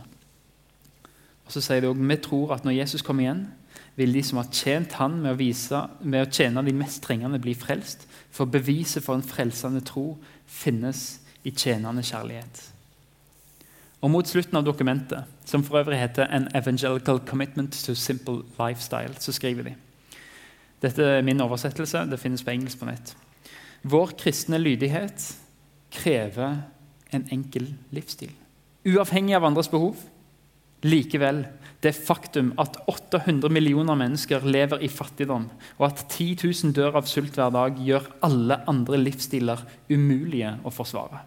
Og 1.50 1.54
så 1.56 1.64
sier 1.66 1.82
de 1.82 1.90
også, 1.90 2.06
Vi 2.06 2.16
tror 2.16 2.54
at 2.54 2.66
når 2.66 2.78
Jesus 2.78 3.02
kommer 3.02 3.24
igjen, 3.24 3.48
vil 3.96 4.14
de 4.14 4.22
som 4.24 4.38
har 4.38 4.52
tjent 4.54 4.94
han 4.94 5.16
med 5.18 5.34
å, 5.34 5.38
vise, 5.40 5.80
med 6.02 6.22
å 6.22 6.30
tjene 6.30 6.62
de 6.64 6.74
mest 6.78 7.02
trengende, 7.04 7.40
bli 7.42 7.56
frelst. 7.58 8.06
For 8.30 8.46
beviset 8.46 9.04
for 9.04 9.18
en 9.18 9.26
frelsende 9.26 9.82
tro 9.82 10.14
finnes 10.46 11.20
i 11.44 11.52
tjenende 11.52 12.04
kjærlighet. 12.06 12.62
Og 14.02 14.12
Mot 14.14 14.30
slutten 14.30 14.62
av 14.62 14.64
dokumentet, 14.64 15.26
som 15.46 15.66
for 15.66 15.82
øvrig 15.82 15.98
heter 16.00 16.30
An 16.30 16.48
Evangelical 16.56 17.20
Commitment 17.26 17.74
to 17.74 17.96
Simple 17.98 18.44
Lifestyle, 18.60 19.18
så 19.20 19.34
skriver 19.34 19.64
de 19.64 19.76
Dette 20.82 21.04
er 21.04 21.26
min 21.26 21.42
oversettelse, 21.42 22.06
det 22.12 22.20
finnes 22.20 22.44
på 22.44 22.54
engelsk 22.54 22.80
på 22.80 22.86
nett. 22.86 23.16
Vår 23.84 24.14
kristne 24.22 24.62
lydighet 24.62 25.26
krever 25.92 26.62
en 27.12 27.28
enkel 27.32 27.74
livsstil. 27.92 28.32
Uavhengig 28.86 29.36
av 29.36 29.50
andres 29.50 29.68
behov. 29.68 29.98
Likevel, 30.86 31.44
det 31.84 31.96
faktum 31.96 32.54
at 32.60 32.78
800 32.88 33.52
millioner 33.52 33.98
mennesker 34.00 34.44
lever 34.48 34.84
i 34.84 34.89
fattigdom, 34.92 35.48
og 35.80 35.88
at 35.88 36.06
10 36.08 36.38
000 36.44 36.76
dør 36.76 37.00
av 37.00 37.08
sult 37.08 37.36
hver 37.36 37.52
dag, 37.56 37.80
gjør 37.80 38.08
alle 38.28 38.62
andre 38.72 39.00
livsstiler 39.00 39.63
umulige 39.92 40.56
å 40.63 40.74
forsvare. 40.74 41.24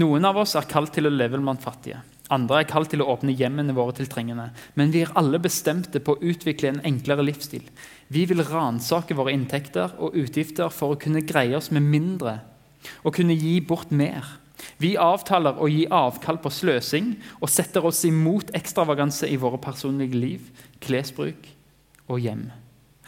Noen 0.00 0.26
av 0.26 0.40
oss 0.42 0.56
er 0.58 0.68
kalt 0.68 0.92
til 0.96 1.06
å 1.06 1.12
leve 1.12 1.38
blant 1.38 1.62
fattige. 1.62 2.00
Andre 2.32 2.62
er 2.62 2.68
kalt 2.68 2.88
til 2.90 3.02
å 3.04 3.10
åpne 3.12 3.34
hjemmene 3.36 3.74
våre 3.76 3.92
til 3.98 4.08
trengende. 4.10 4.48
Men 4.80 4.90
vi 4.94 5.02
er 5.04 5.12
alle 5.18 5.38
bestemte 5.42 6.00
på 6.00 6.16
å 6.16 6.22
utvikle 6.24 6.72
en 6.72 6.80
enklere 6.88 7.24
livsstil. 7.26 7.66
Vi 8.08 8.24
vil 8.30 8.42
ransake 8.48 9.16
våre 9.16 9.34
inntekter 9.36 9.92
og 10.00 10.16
utgifter 10.18 10.72
for 10.72 10.94
å 10.94 11.00
kunne 11.00 11.24
greie 11.28 11.54
oss 11.56 11.70
med 11.74 11.84
mindre 11.84 12.38
og 13.04 13.14
kunne 13.16 13.36
gi 13.36 13.58
bort 13.64 13.92
mer. 13.92 14.24
Vi 14.78 14.94
avtaler 15.00 15.58
å 15.58 15.68
gi 15.70 15.84
avkall 15.90 16.38
på 16.42 16.52
sløsing 16.52 17.14
og 17.40 17.50
setter 17.50 17.84
oss 17.86 18.04
imot 18.06 18.52
ekstravaganse 18.54 19.28
i 19.30 19.38
våre 19.40 19.58
personlige 19.62 20.18
liv, 20.18 20.46
klesbruk 20.84 21.48
og 22.06 22.22
hjem, 22.22 22.46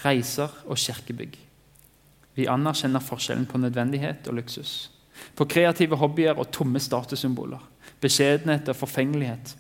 reiser 0.02 0.52
og 0.66 0.80
kirkebygg. 0.80 1.38
Vi 2.36 2.50
anerkjenner 2.50 3.04
forskjellen 3.04 3.46
på 3.48 3.62
nødvendighet 3.62 4.28
og 4.28 4.40
luksus 4.40 4.76
på 5.36 5.46
kreative 5.48 5.96
hobbyer 5.96 6.38
og 6.38 6.50
tomme 6.52 6.80
statussymboler, 6.82 7.60
beskjedenhet 8.02 8.68
og 8.68 8.76
forfengelighet, 8.76 9.54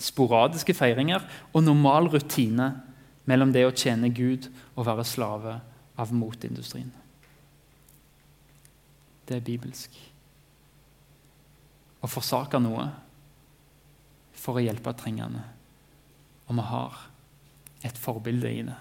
sporadiske 0.00 0.74
feiringer 0.76 1.24
og 1.52 1.64
normal 1.64 2.10
rutine 2.12 2.70
mellom 3.28 3.52
det 3.52 3.64
å 3.66 3.74
tjene 3.74 4.12
Gud 4.14 4.48
og 4.74 4.86
være 4.88 5.06
slave 5.08 5.58
av 5.96 6.12
motindustrien. 6.14 6.92
Det 9.26 9.40
er 9.40 9.46
bibelsk. 9.46 9.90
Å 12.06 12.10
forsake 12.10 12.60
noe 12.62 12.86
for 14.36 14.58
å 14.58 14.62
hjelpe 14.62 14.94
trengende. 14.94 15.42
Og 16.46 16.54
vi 16.54 16.66
har 16.68 17.00
et 17.86 17.98
forbilde 17.98 18.52
i 18.52 18.60
det. 18.68 18.76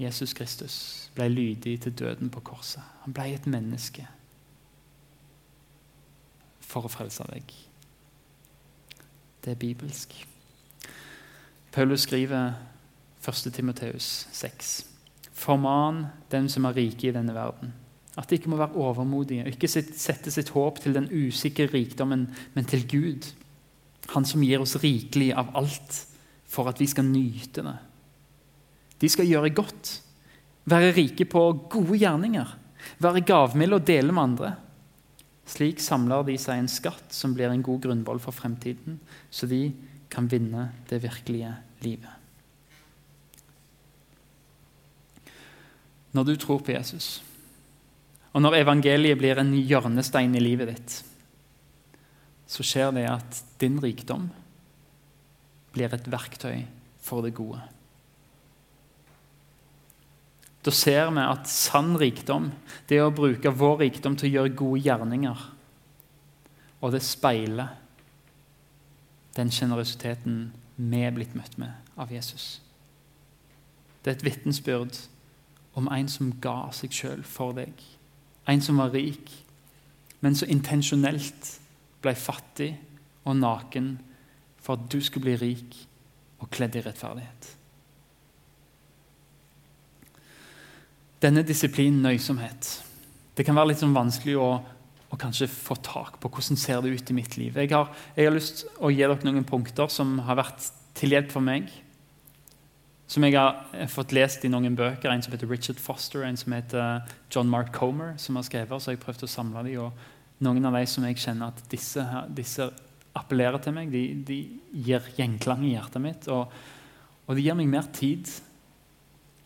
Jesus 0.00 0.32
Kristus 0.32 0.76
ble 1.14 1.26
lydig 1.28 1.74
til 1.84 1.92
døden 1.92 2.30
på 2.32 2.40
korset. 2.40 2.80
Han 3.02 3.12
ble 3.12 3.26
et 3.34 3.48
menneske 3.50 4.06
for 6.64 6.86
å 6.86 6.92
frelse 6.92 7.26
deg. 7.28 7.52
Det 9.44 9.52
er 9.52 9.60
bibelsk. 9.60 10.14
Paulus 11.72 12.06
skriver 12.08 12.54
1. 13.20 13.52
Timoteus 13.52 14.28
6.: 14.32 14.72
Forman 15.32 16.06
den 16.32 16.48
som 16.48 16.64
er 16.64 16.76
rike 16.76 17.08
i 17.08 17.14
denne 17.14 17.34
verden, 17.36 17.74
at 18.18 18.28
de 18.28 18.38
ikke 18.38 18.50
må 18.50 18.58
være 18.58 18.78
overmodige, 18.80 19.44
og 19.44 19.52
ikke 19.52 19.70
sette 19.70 20.32
sitt 20.34 20.50
håp 20.54 20.80
til 20.82 20.96
den 20.96 21.06
usikre 21.12 21.68
rikdommen, 21.70 22.26
men 22.54 22.64
til 22.64 22.86
Gud, 22.88 23.34
Han 24.10 24.24
som 24.26 24.42
gir 24.42 24.58
oss 24.58 24.74
rikelig 24.82 25.28
av 25.38 25.52
alt 25.54 25.98
for 26.50 26.66
at 26.66 26.80
vi 26.80 26.86
skal 26.90 27.04
nyte 27.06 27.62
det. 27.62 27.76
De 28.98 29.08
skal 29.12 29.28
gjøre 29.28 29.52
godt, 29.54 29.92
være 30.66 30.94
rike 30.96 31.28
på 31.30 31.42
gode 31.70 31.98
gjerninger, 32.00 32.48
være 32.98 33.22
gavmilde 33.22 33.78
og 33.78 33.86
dele 33.86 34.10
med 34.10 34.22
andre. 34.22 34.50
Slik 35.46 35.78
samler 35.84 36.26
de 36.26 36.34
seg 36.40 36.58
en 36.58 36.70
skatt 36.70 37.14
som 37.14 37.36
blir 37.36 37.52
en 37.52 37.62
god 37.62 37.84
grunnvoll 37.86 38.18
for 38.22 38.34
fremtiden, 38.34 38.98
så 39.30 39.46
de 39.46 39.68
kan 40.10 40.26
vinne 40.26 40.72
det 40.90 41.02
virkelige 41.04 41.54
livet. 41.84 42.10
Når 46.10 46.24
du 46.26 46.36
tror 46.36 46.58
på 46.66 46.74
Jesus, 46.74 47.20
og 48.30 48.42
når 48.44 48.60
evangeliet 48.60 49.18
blir 49.18 49.40
en 49.42 49.52
hjørnestein 49.54 50.36
i 50.38 50.42
livet 50.42 50.70
ditt, 50.70 50.96
så 52.50 52.66
skjer 52.66 52.94
det 52.94 53.06
at 53.10 53.42
din 53.62 53.78
rikdom 53.82 54.28
blir 55.74 55.92
et 55.94 56.08
verktøy 56.10 56.64
for 57.02 57.22
det 57.26 57.34
gode. 57.34 57.60
Da 60.60 60.72
ser 60.74 61.08
vi 61.14 61.22
at 61.24 61.48
sann 61.48 61.94
rikdom 61.98 62.50
det 62.88 62.98
er 62.98 63.06
å 63.08 63.14
bruke 63.14 63.52
vår 63.54 63.78
rikdom 63.86 64.18
til 64.18 64.28
å 64.28 64.32
gjøre 64.34 64.56
gode 64.58 64.82
gjerninger. 64.84 65.44
Og 66.80 66.92
det 66.92 67.00
speiler 67.06 67.76
den 69.38 69.52
sjenerøsiteten 69.54 70.50
vi 70.76 71.04
er 71.06 71.14
blitt 71.16 71.36
møtt 71.38 71.56
med 71.60 71.72
av 72.00 72.12
Jesus. 72.12 72.60
Det 74.02 74.10
er 74.10 74.18
et 74.18 74.26
vitnesbyrd 74.26 75.00
om 75.78 75.88
en 75.92 76.08
som 76.12 76.32
ga 76.42 76.70
seg 76.76 76.92
sjøl 76.92 77.24
for 77.24 77.56
deg. 77.56 77.72
En 78.50 78.62
som 78.62 78.80
var 78.80 78.92
rik, 78.94 79.30
men 80.20 80.36
så 80.36 80.48
intensjonelt 80.50 81.54
ble 82.02 82.14
fattig 82.18 82.72
og 83.28 83.38
naken 83.38 83.94
for 84.60 84.76
at 84.76 84.90
du 84.92 84.98
skulle 85.04 85.30
bli 85.30 85.38
rik 85.40 85.78
og 86.40 86.50
kledd 86.52 86.76
i 86.76 86.84
rettferdighet. 86.84 87.48
Denne 91.20 91.44
disiplinen 91.44 92.00
nøysomhet 92.04 92.78
det 93.36 93.44
kan 93.46 93.56
være 93.56 93.70
litt 93.70 93.80
sånn 93.80 93.96
vanskelig 93.96 94.34
å, 94.40 94.48
å, 95.08 95.16
kanskje 95.20 95.46
få 95.48 95.76
tak 95.84 96.18
på 96.20 96.28
hvordan 96.28 96.58
ser 96.60 96.82
det 96.84 96.90
ut 96.92 97.12
i 97.12 97.16
mitt 97.16 97.36
liv. 97.40 97.56
Jeg 97.56 97.70
har, 97.72 97.88
jeg 98.16 98.28
har 98.28 98.34
lyst 98.34 98.64
til 98.64 98.82
å 98.84 98.90
gi 98.92 99.00
dere 99.00 99.16
noen 99.24 99.46
punkter 99.48 99.88
som 99.92 100.18
har 100.26 100.36
vært 100.40 100.66
til 100.98 101.14
hjelp 101.14 101.30
for 101.32 101.44
meg. 101.44 101.70
Som 103.10 103.26
jeg 103.26 103.34
har 103.34 103.88
fått 103.90 104.12
lest 104.14 104.44
i 104.46 104.50
noen 104.52 104.76
bøker. 104.78 105.10
En 105.10 105.22
som 105.22 105.32
heter 105.34 105.50
Richard 105.50 105.80
Foster, 105.82 106.22
en 106.22 106.36
som 106.38 106.54
heter 106.54 107.00
John 107.34 107.48
Mark 107.50 107.72
Comer. 107.74 108.14
som 108.16 108.36
har 108.36 108.46
skrevet, 108.46 108.82
så 108.82 108.92
jeg 108.94 109.02
prøvd 109.02 109.24
å 109.26 109.30
samle 109.30 109.64
dem, 109.66 109.80
og 109.88 110.18
Noen 110.40 110.64
av 110.64 110.72
de 110.72 110.86
som 110.88 111.04
jeg 111.04 111.18
kjenner 111.20 111.50
at 111.52 111.58
disse, 111.68 112.00
disse 112.32 112.70
appellerer 113.12 113.60
til 113.60 113.74
meg. 113.76 113.90
De, 113.92 114.04
de 114.24 114.38
gir 114.72 115.10
gjenklang 115.18 115.66
i 115.66 115.74
hjertet 115.74 116.00
mitt. 116.00 116.28
Og, 116.32 116.54
og 117.26 117.36
de 117.36 117.44
gir 117.44 117.58
meg 117.58 117.68
mer 117.68 117.90
tid 117.92 118.30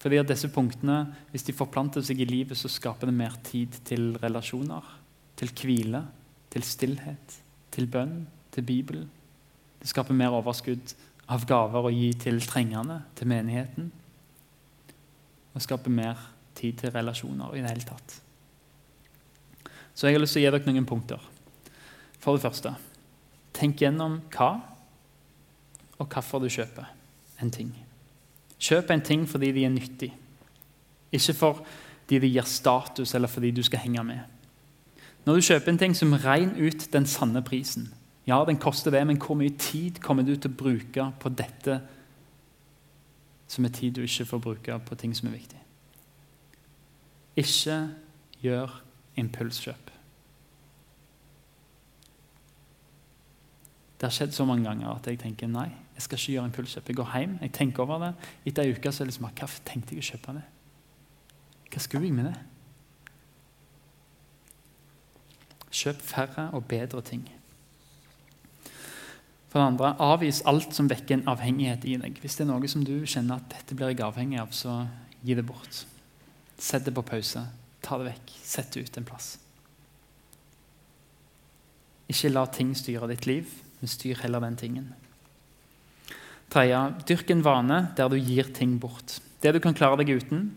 fordi 0.05 0.19
at 0.21 0.29
disse 0.29 0.51
punktene, 0.53 1.15
Hvis 1.33 1.47
de 1.49 1.55
forplanter 1.57 2.05
seg 2.05 2.21
i 2.21 2.29
livet, 2.29 2.59
så 2.61 2.69
skaper 2.69 3.09
det 3.09 3.17
mer 3.17 3.39
tid 3.43 3.73
til 3.89 4.19
relasjoner, 4.21 4.85
til 5.35 5.49
hvile, 5.49 6.03
til 6.53 6.63
stillhet, 6.63 7.39
til 7.73 7.89
bønn, 7.89 8.27
til 8.53 8.63
Bibelen. 8.69 9.09
Det 9.81 9.89
skaper 9.89 10.15
mer 10.15 10.37
overskudd 10.37 10.93
av 11.33 11.45
gaver 11.49 11.89
å 11.89 11.93
gi 11.93 12.11
til 12.21 12.41
trengende, 12.45 13.01
til 13.17 13.31
menigheten. 13.31 13.91
Og 15.55 15.63
skape 15.63 15.93
mer 15.93 16.19
tid 16.55 16.81
til 16.81 16.93
relasjoner 16.95 17.55
i 17.55 17.63
det 17.63 17.71
hele 17.71 17.89
tatt. 17.89 18.19
Så 19.95 20.09
jeg 20.09 20.17
har 20.17 20.23
lyst 20.23 20.35
til 20.37 20.43
å 20.43 20.45
gi 20.45 20.51
dere 20.51 20.73
noen 20.73 20.89
punkter. 20.89 21.23
For 22.19 22.37
det 22.37 22.45
første 22.45 22.75
tenk 23.55 23.85
gjennom 23.85 24.19
hva 24.35 24.51
og 26.03 26.09
hvorfor 26.11 26.43
du 26.43 26.49
kjøper 26.51 26.89
en 27.43 27.53
ting. 27.55 27.71
Kjøp 28.59 28.91
en 28.91 29.05
ting 29.05 29.27
fordi 29.31 29.53
de 29.55 29.65
er 29.67 29.71
nyttig, 29.71 30.11
ikke 31.15 31.35
fordi 31.39 32.19
de 32.25 32.31
gir 32.33 32.49
status 32.49 33.15
eller 33.15 33.31
fordi 33.31 33.53
du 33.55 33.63
skal 33.63 33.85
henge 33.85 34.03
med. 34.09 34.25
Når 35.25 35.39
du 35.39 35.47
kjøper 35.47 35.73
en 35.73 35.79
ting 35.81 35.95
som 35.97 36.17
regner 36.25 36.67
ut 36.67 36.89
den 36.93 37.07
sanne 37.09 37.45
prisen 37.47 37.87
Ja, 38.27 38.45
den 38.45 38.57
koster 38.61 38.91
det, 38.91 39.03
men 39.07 39.21
hvor 39.21 39.37
mye 39.37 39.53
tid 39.59 40.01
kommer 40.01 40.25
du 40.25 40.33
til 40.37 40.51
å 40.51 40.57
bruke 40.57 41.11
på 41.21 41.33
dette 41.37 41.81
som 43.49 43.67
er 43.67 43.75
tid 43.77 43.99
du 43.99 44.03
ikke 44.07 44.25
får 44.31 44.41
bruke 44.47 44.79
på 44.89 44.97
ting 45.01 45.13
som 45.17 45.29
er 45.29 45.37
viktig? 45.37 45.61
Ikke 47.37 47.77
gjør 48.41 48.79
impulskjøp. 49.21 49.91
Det 53.95 54.09
har 54.09 54.15
skjedd 54.15 54.35
så 54.37 54.45
mange 54.49 54.67
ganger 54.67 54.91
at 54.91 55.07
jeg 55.09 55.21
tenker 55.21 55.49
nei, 55.49 55.69
jeg 55.95 56.03
skal 56.07 56.19
ikke 56.19 56.33
gjøre 56.33 56.51
impulskjøp. 56.51 56.89
Jeg 56.91 56.97
går 56.99 57.13
hjem, 57.15 57.37
jeg 57.43 57.53
tenker 57.55 57.85
over 57.85 58.03
det. 58.03 58.11
Etter 58.45 58.65
ei 58.65 58.75
uke 58.75 58.91
er 58.91 58.99
det 58.99 59.07
liksom 59.13 59.29
Hva 59.31 59.49
tenkte 59.69 59.95
jeg 59.95 60.03
å 60.03 60.09
kjøpe 60.11 60.35
det? 60.41 60.43
Hva 61.71 61.83
skulle 61.83 62.09
jeg 62.09 62.17
med 62.17 62.29
det? 62.31 62.35
Kjøp 65.75 66.03
færre 66.03 66.51
og 66.55 66.67
bedre 66.71 67.03
ting. 67.03 67.25
For 69.55 69.63
det 69.63 69.69
andre, 69.71 69.93
avvis 70.03 70.41
alt 70.51 70.73
som 70.75 70.89
vekker 70.91 71.15
en 71.15 71.29
avhengighet 71.31 71.85
i 71.87 71.93
deg. 72.03 72.17
Hvis 72.19 72.35
det 72.35 72.43
er 72.43 72.49
noe 72.49 72.67
som 72.67 72.81
du 72.83 73.05
kjenner 73.07 73.39
at 73.39 73.53
dette 73.53 73.77
blir 73.79 73.93
jeg 73.93 74.03
avhengig 74.03 74.41
av, 74.43 74.51
så 74.51 74.81
gi 75.23 75.37
det 75.39 75.45
bort. 75.47 75.85
Sett 76.59 76.83
det 76.83 76.95
på 76.97 77.05
pause. 77.07 77.45
Ta 77.79 78.01
det 78.01 78.09
vekk. 78.09 78.33
Sett 78.43 78.75
det 78.75 78.83
ut 78.83 78.99
en 78.99 79.07
plass. 79.07 79.29
Ikke 82.11 82.33
la 82.35 82.43
ting 82.51 82.75
styre 82.75 83.07
ditt 83.15 83.31
liv, 83.31 83.55
men 83.79 83.95
styr 83.95 84.19
heller 84.25 84.43
den 84.43 84.59
tingen. 84.59 84.91
Tredje, 86.51 86.83
dyrk 87.07 87.31
en 87.31 87.47
vane 87.47 87.81
der 87.95 88.11
du 88.11 88.19
gir 88.19 88.51
ting 88.59 88.75
bort. 88.83 89.21
Det 89.39 89.55
du 89.55 89.63
kan 89.63 89.79
klare 89.79 90.03
deg 90.03 90.17
uten, 90.19 90.49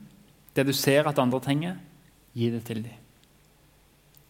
det 0.58 0.66
du 0.66 0.74
ser 0.74 1.06
at 1.06 1.22
andre 1.22 1.46
trenger, 1.46 1.78
gi 2.34 2.50
det 2.50 2.66
til 2.66 2.82
dem. 2.90 2.98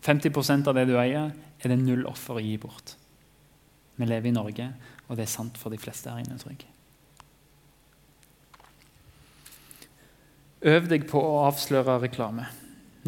50% 0.03 0.67
av 0.67 0.75
det 0.75 0.89
du 0.91 0.97
eier, 0.99 1.31
er 1.31 1.71
det 1.71 1.79
null 1.79 2.03
offer 2.11 2.35
å 2.35 2.43
gi 2.43 2.57
bort. 2.59 2.97
Vi 3.97 4.05
lever 4.05 4.29
i 4.29 4.35
Norge, 4.35 4.71
og 5.07 5.17
det 5.17 5.25
er 5.25 5.31
sant 5.31 5.57
for 5.57 5.73
de 5.73 5.79
fleste 5.81 6.11
her 6.11 6.21
inne. 6.21 6.37
tror 6.37 6.53
jeg. 6.53 6.69
Øv 10.67 10.87
deg 10.89 11.05
på 11.09 11.21
å 11.21 11.43
avsløre 11.47 11.99
reklame. 12.01 12.47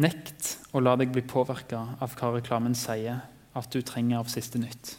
Nekt 0.00 0.56
å 0.72 0.80
la 0.80 0.94
deg 0.96 1.10
bli 1.12 1.22
påvirka 1.22 1.96
av 2.00 2.14
hva 2.16 2.30
reklamen 2.36 2.76
sier 2.78 3.24
at 3.58 3.72
du 3.74 3.82
trenger 3.82 4.20
av 4.20 4.30
siste 4.30 4.58
nytt, 4.58 4.94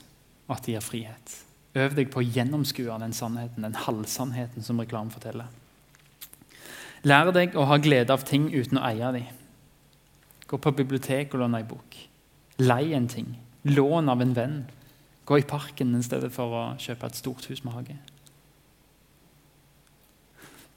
og 0.48 0.58
at 0.58 0.68
det 0.68 0.76
gir 0.76 0.84
frihet. 0.84 1.38
Øv 1.80 1.96
deg 1.96 2.12
på 2.12 2.20
å 2.20 2.28
gjennomskue 2.28 2.98
den 3.00 3.16
sannheten, 3.16 3.64
den 3.64 3.80
halvsannheten 3.86 4.64
som 4.64 4.80
reklamen 4.84 5.14
forteller. 5.14 5.48
Lær 7.08 7.32
deg 7.34 7.56
å 7.58 7.66
ha 7.66 7.80
glede 7.82 8.14
av 8.14 8.26
ting 8.28 8.50
uten 8.52 8.78
å 8.78 8.86
eie 8.92 9.14
dem. 9.16 9.30
Gå 10.52 10.60
på 10.60 10.74
biblioteket 10.76 11.34
og 11.34 11.46
lån 11.46 11.58
ei 11.58 11.66
bok. 11.66 11.98
Lei 12.62 12.92
en 12.94 13.08
ting. 13.10 13.32
Lån 13.64 14.12
av 14.12 14.22
en 14.22 14.36
venn. 14.36 14.58
Gå 15.26 15.38
i 15.38 15.48
parken 15.48 15.94
i 15.96 16.04
stedet 16.04 16.32
for 16.34 16.56
å 16.56 16.64
kjøpe 16.82 17.08
et 17.08 17.20
stort 17.20 17.46
hus 17.52 17.64
med 17.66 17.76
hage. 17.78 17.98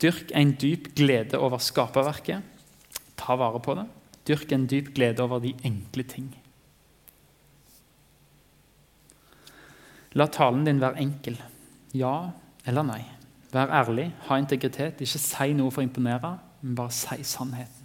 Dyrk 0.02 0.32
en 0.36 0.52
dyp 0.60 0.90
glede 0.98 1.38
over 1.40 1.62
skaperverket. 1.62 2.42
Ta 3.16 3.36
vare 3.40 3.60
på 3.62 3.76
det. 3.78 3.86
Dyrk 4.28 4.52
en 4.52 4.66
dyp 4.68 4.92
glede 4.96 5.22
over 5.24 5.40
de 5.40 5.54
enkle 5.64 6.04
ting. 6.08 6.28
La 10.14 10.26
talen 10.30 10.64
din 10.66 10.82
være 10.82 11.00
enkel. 11.02 11.38
Ja 11.94 12.30
eller 12.66 12.86
nei. 12.86 13.02
Vær 13.54 13.70
ærlig, 13.70 14.08
ha 14.26 14.38
integritet. 14.38 15.00
Ikke 15.00 15.20
si 15.20 15.54
noe 15.54 15.70
for 15.70 15.82
å 15.82 15.86
imponere, 15.86 16.36
men 16.62 16.76
bare 16.78 16.94
si 16.94 17.22
sannheten. 17.22 17.80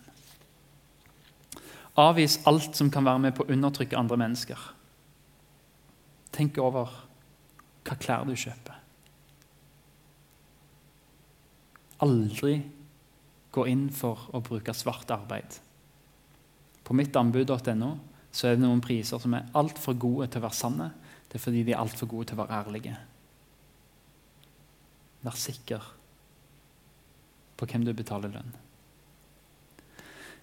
Avvis 1.99 2.39
alt 2.47 2.77
som 2.77 2.89
kan 2.91 3.05
være 3.05 3.19
med 3.19 3.35
på 3.35 3.43
å 3.43 3.51
undertrykke 3.53 3.97
andre 3.97 4.17
mennesker. 4.21 4.59
Tenk 6.35 6.57
over 6.61 6.91
hva 7.87 7.97
klær 7.99 8.27
du 8.27 8.35
kjøper. 8.37 8.77
Aldri 12.05 12.53
gå 13.51 13.65
inn 13.67 13.87
for 13.91 14.29
å 14.35 14.41
bruke 14.45 14.75
svart 14.77 15.09
arbeid. 15.11 15.57
På 16.85 16.95
mittanbud.no 16.97 17.91
er 18.29 18.55
det 18.55 18.61
noen 18.61 18.81
priser 18.81 19.19
som 19.21 19.33
er 19.35 19.49
altfor 19.57 19.97
gode 19.99 20.29
til 20.29 20.41
å 20.41 20.45
være 20.45 20.57
sanne, 20.57 20.89
det 21.29 21.37
er 21.37 21.43
fordi 21.43 21.63
de 21.65 21.73
er 21.73 21.81
altfor 21.81 22.09
gode 22.09 22.29
til 22.29 22.37
å 22.37 22.43
være 22.43 22.59
ærlige. 22.63 22.95
Vær 25.25 25.37
sikker 25.37 25.87
på 27.59 27.67
hvem 27.67 27.83
du 27.85 27.91
betaler 27.93 28.31
lønn. 28.33 28.53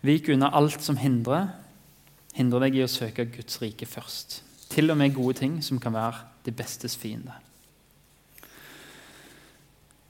Vik 0.07 0.29
unna 0.35 0.51
alt 0.55 0.83
som 0.85 0.99
hindrer, 1.01 1.49
hindrer 2.37 2.66
deg 2.66 2.77
i 2.77 2.85
å 2.85 2.90
søke 2.90 3.25
Guds 3.33 3.62
rike 3.62 3.88
først. 3.88 4.42
Til 4.76 4.92
og 4.92 4.98
med 5.00 5.14
gode 5.16 5.38
ting 5.38 5.60
som 5.64 5.80
kan 5.80 5.94
være 5.96 6.26
det 6.44 6.52
bestes 6.56 6.96
fiende. 7.00 7.32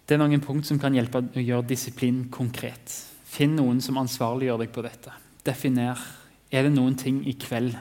Det 0.07 0.15
er 0.15 0.23
noen 0.23 0.43
punkt 0.43 0.67
som 0.67 0.79
kan 0.83 0.95
hjelpe 0.95 1.23
å 1.23 1.43
gjøre 1.43 1.69
disiplin 1.71 2.25
konkret. 2.35 2.91
Finn 3.27 3.55
noen 3.59 3.79
som 3.83 3.99
ansvarliggjør 4.03 4.65
deg 4.65 4.75
på 4.75 4.83
dette. 4.87 5.15
Definer 5.47 6.03
er 6.51 6.67
det 6.67 6.75
noen 6.75 6.99
ting 6.99 7.23
i 7.27 7.35
kveld 7.39 7.77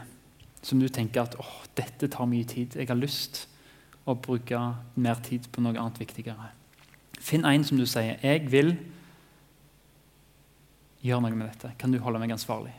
som 0.65 0.81
du 0.81 0.87
tenker 0.89 1.25
at 1.25 1.37
åh, 1.41 1.57
dette 1.77 2.09
tar 2.09 2.29
mye 2.29 2.45
tid. 2.49 2.77
Jeg 2.77 2.89
har 2.89 2.97
lyst 2.97 3.47
å 4.05 4.13
bruke 4.17 4.61
mer 5.01 5.21
tid 5.25 5.49
på 5.53 5.65
noe 5.65 5.77
annet 5.77 6.01
viktigere. 6.01 6.51
Finn 7.17 7.45
en 7.45 7.63
som 7.63 7.77
du 7.77 7.85
sier 7.85 8.19
'Jeg 8.21 8.51
vil 8.51 8.77
gjøre 11.01 11.21
noe 11.21 11.35
med 11.35 11.49
dette'. 11.49 11.77
Kan 11.77 11.91
du 11.91 11.99
holde 11.99 12.19
meg 12.19 12.31
ansvarlig? 12.31 12.73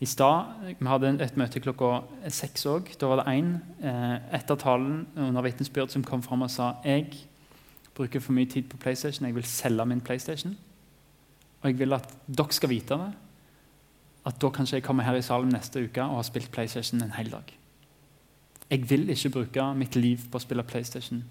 I 0.00 0.06
stad 0.08 0.76
vi 0.78 0.88
hadde 0.88 1.10
et 1.20 1.36
møte 1.36 1.60
klokka 1.60 2.00
seks 2.32 2.64
òg. 2.70 2.88
Da 2.96 3.08
var 3.10 3.20
det 3.20 3.34
en 3.34 3.50
eh, 3.84 4.16
etter 4.38 4.56
talen 4.56 5.02
under 5.16 5.44
vitnesbyrd 5.44 5.92
som 5.92 6.04
kom 6.04 6.22
fram 6.24 6.42
og 6.42 6.50
sa 6.50 6.76
'Jeg 6.84 7.12
bruker 7.94 8.20
for 8.20 8.32
mye 8.32 8.48
tid 8.48 8.62
på 8.62 8.76
PlayStation. 8.76 9.26
Jeg 9.26 9.34
vil 9.34 9.44
selge 9.44 9.86
min 9.86 10.00
PlayStation.' 10.00 10.56
Og 11.62 11.70
jeg 11.70 11.78
vil 11.78 11.92
at 11.92 12.08
dere 12.26 12.52
skal 12.52 12.68
vite 12.68 12.96
det 12.96 13.12
at 14.26 14.40
da 14.40 14.48
kanskje 14.48 14.76
jeg 14.76 14.82
kommer 14.82 15.04
her 15.04 15.14
i 15.14 15.22
salen 15.22 15.52
neste 15.52 15.84
uke 15.84 16.02
og 16.02 16.16
har 16.16 16.22
spilt 16.22 16.50
PlayStation 16.52 17.02
en 17.02 17.12
hel 17.12 17.30
dag. 17.30 17.56
Jeg 18.70 18.90
vil 18.90 19.10
ikke 19.10 19.30
bruke 19.30 19.74
mitt 19.74 19.96
liv 19.96 20.18
på 20.30 20.38
å 20.38 20.40
spille 20.40 20.62
PlayStation. 20.62 21.24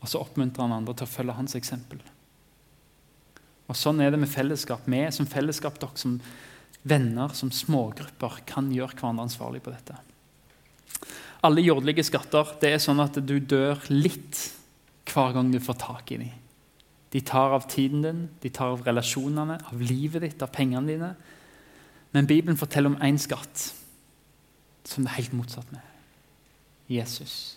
Og 0.00 0.08
så 0.08 0.18
oppmuntrer 0.18 0.62
han 0.62 0.72
andre 0.72 0.94
til 0.94 1.04
å 1.04 1.10
følge 1.10 1.32
hans 1.32 1.56
eksempel. 1.58 2.00
Og 3.66 3.78
Sånn 3.78 4.00
er 4.00 4.12
det 4.14 4.20
med 4.22 4.30
fellesskap. 4.30 4.86
Vi 4.86 5.02
som 5.14 5.28
fellesskap, 5.28 5.78
dere 5.82 5.98
som 5.98 6.20
venner, 6.86 7.32
som 7.34 7.50
smågrupper, 7.50 8.42
kan 8.46 8.70
gjøre 8.74 8.94
hverandre 8.94 9.26
ansvarlig 9.26 9.62
på 9.64 9.74
dette. 9.74 9.96
Alle 11.46 11.64
jordelige 11.64 12.06
skatter 12.06 12.56
det 12.62 12.72
er 12.72 12.82
sånn 12.82 13.02
at 13.02 13.18
du 13.26 13.38
dør 13.40 13.82
litt 13.92 14.38
hver 15.06 15.34
gang 15.36 15.50
du 15.52 15.58
får 15.62 15.80
tak 15.82 16.12
i 16.14 16.20
dem. 16.22 16.34
De 17.14 17.22
tar 17.24 17.54
av 17.54 17.66
tiden 17.70 18.02
din, 18.02 18.22
de 18.42 18.50
tar 18.50 18.74
av 18.74 18.82
relasjonene, 18.86 19.60
av 19.70 19.82
livet 19.82 20.24
ditt, 20.24 20.42
av 20.42 20.50
pengene 20.52 20.90
dine. 20.90 21.10
Men 22.12 22.26
Bibelen 22.28 22.58
forteller 22.58 22.92
om 22.92 23.02
én 23.02 23.18
skatt 23.20 23.70
som 24.86 25.04
det 25.04 25.10
er 25.10 25.20
helt 25.20 25.36
motsatt 25.36 25.70
med. 25.74 25.82
Jesus. 26.90 27.56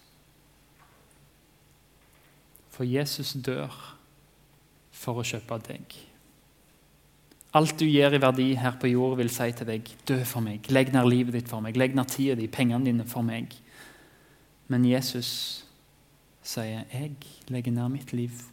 For 2.73 2.87
Jesus 2.87 3.33
dør 3.33 3.73
for 4.99 5.19
å 5.19 5.25
kjøpe 5.25 5.59
deg. 5.69 5.95
Alt 7.57 7.79
du 7.81 7.87
gir 7.87 8.13
i 8.13 8.21
verdi 8.21 8.51
her 8.61 8.75
på 8.77 8.91
jord, 8.91 9.15
vil 9.17 9.31
si 9.33 9.47
til 9.57 9.69
deg, 9.71 9.87
dø 10.05 10.19
for 10.27 10.45
meg. 10.45 10.67
Legg 10.69 10.91
ned 10.93 11.07
livet 11.09 11.37
ditt 11.39 11.49
for 11.49 11.63
meg. 11.65 11.79
Legg 11.79 11.95
ned 11.97 12.11
tida 12.11 12.35
di, 12.37 12.45
pengene 12.51 12.85
dine 12.85 13.07
for 13.09 13.25
meg. 13.25 13.55
Men 14.69 14.85
Jesus 14.85 15.31
sier, 16.45 16.85
jeg 16.93 17.15
legger 17.49 17.73
ned 17.73 17.95
mitt 17.95 18.13
liv 18.13 18.43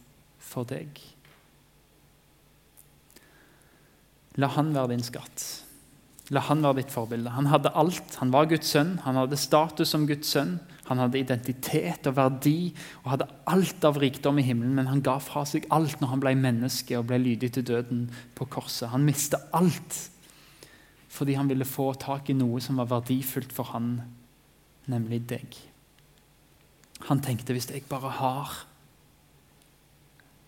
for 0.41 0.65
deg. 0.65 0.97
La 4.41 4.49
han 4.53 4.73
være 4.73 4.95
din 4.95 5.05
skatt. 5.05 5.45
La 6.33 6.41
han 6.49 6.65
være 6.65 6.81
ditt 6.81 6.93
forbilde. 6.93 7.35
Han 7.37 7.51
hadde 7.51 7.73
alt. 7.77 8.17
Han 8.21 8.33
var 8.33 8.49
Guds 8.49 8.73
sønn. 8.73 8.97
Han 9.05 9.17
hadde 9.21 9.39
status 9.39 9.93
som 9.93 10.09
Guds 10.09 10.33
sønn. 10.33 10.57
Han 10.87 11.01
hadde 11.03 11.19
identitet 11.19 12.07
og 12.07 12.15
verdi 12.17 12.71
og 13.03 13.11
hadde 13.13 13.29
alt 13.51 13.87
av 13.87 13.99
rikdom 13.99 14.39
i 14.39 14.45
himmelen, 14.47 14.75
men 14.77 14.89
han 14.89 15.03
ga 15.03 15.17
fra 15.23 15.43
seg 15.47 15.67
alt 15.73 15.99
når 16.01 16.13
han 16.13 16.23
ble 16.23 16.35
menneske 16.39 16.97
og 16.99 17.09
ble 17.09 17.19
lydig 17.23 17.51
til 17.57 17.65
døden 17.67 18.05
på 18.37 18.47
korset. 18.57 18.89
Han 18.93 19.07
mistet 19.07 19.43
alt 19.57 20.03
fordi 21.17 21.33
han 21.33 21.47
ville 21.49 21.65
få 21.65 21.93
tak 21.97 22.29
i 22.29 22.35
noe 22.37 22.59
som 22.61 22.77
var 22.77 22.91
verdifullt 22.91 23.53
for 23.55 23.71
han, 23.71 23.95
nemlig 24.91 25.23
deg. 25.31 25.55
Han 27.07 27.23
tenkte 27.23 27.55
hvis 27.55 27.69
jeg 27.71 27.87
bare 27.89 28.11
har 28.19 28.53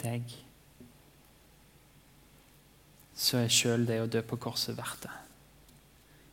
deg, 0.03 0.35
så 3.19 3.41
er 3.41 3.51
sjøl 3.51 3.87
det 3.87 3.97
å 4.03 4.11
dø 4.11 4.21
på 4.27 4.37
korset 4.39 4.77
verdt 4.77 5.07
det. 5.07 5.15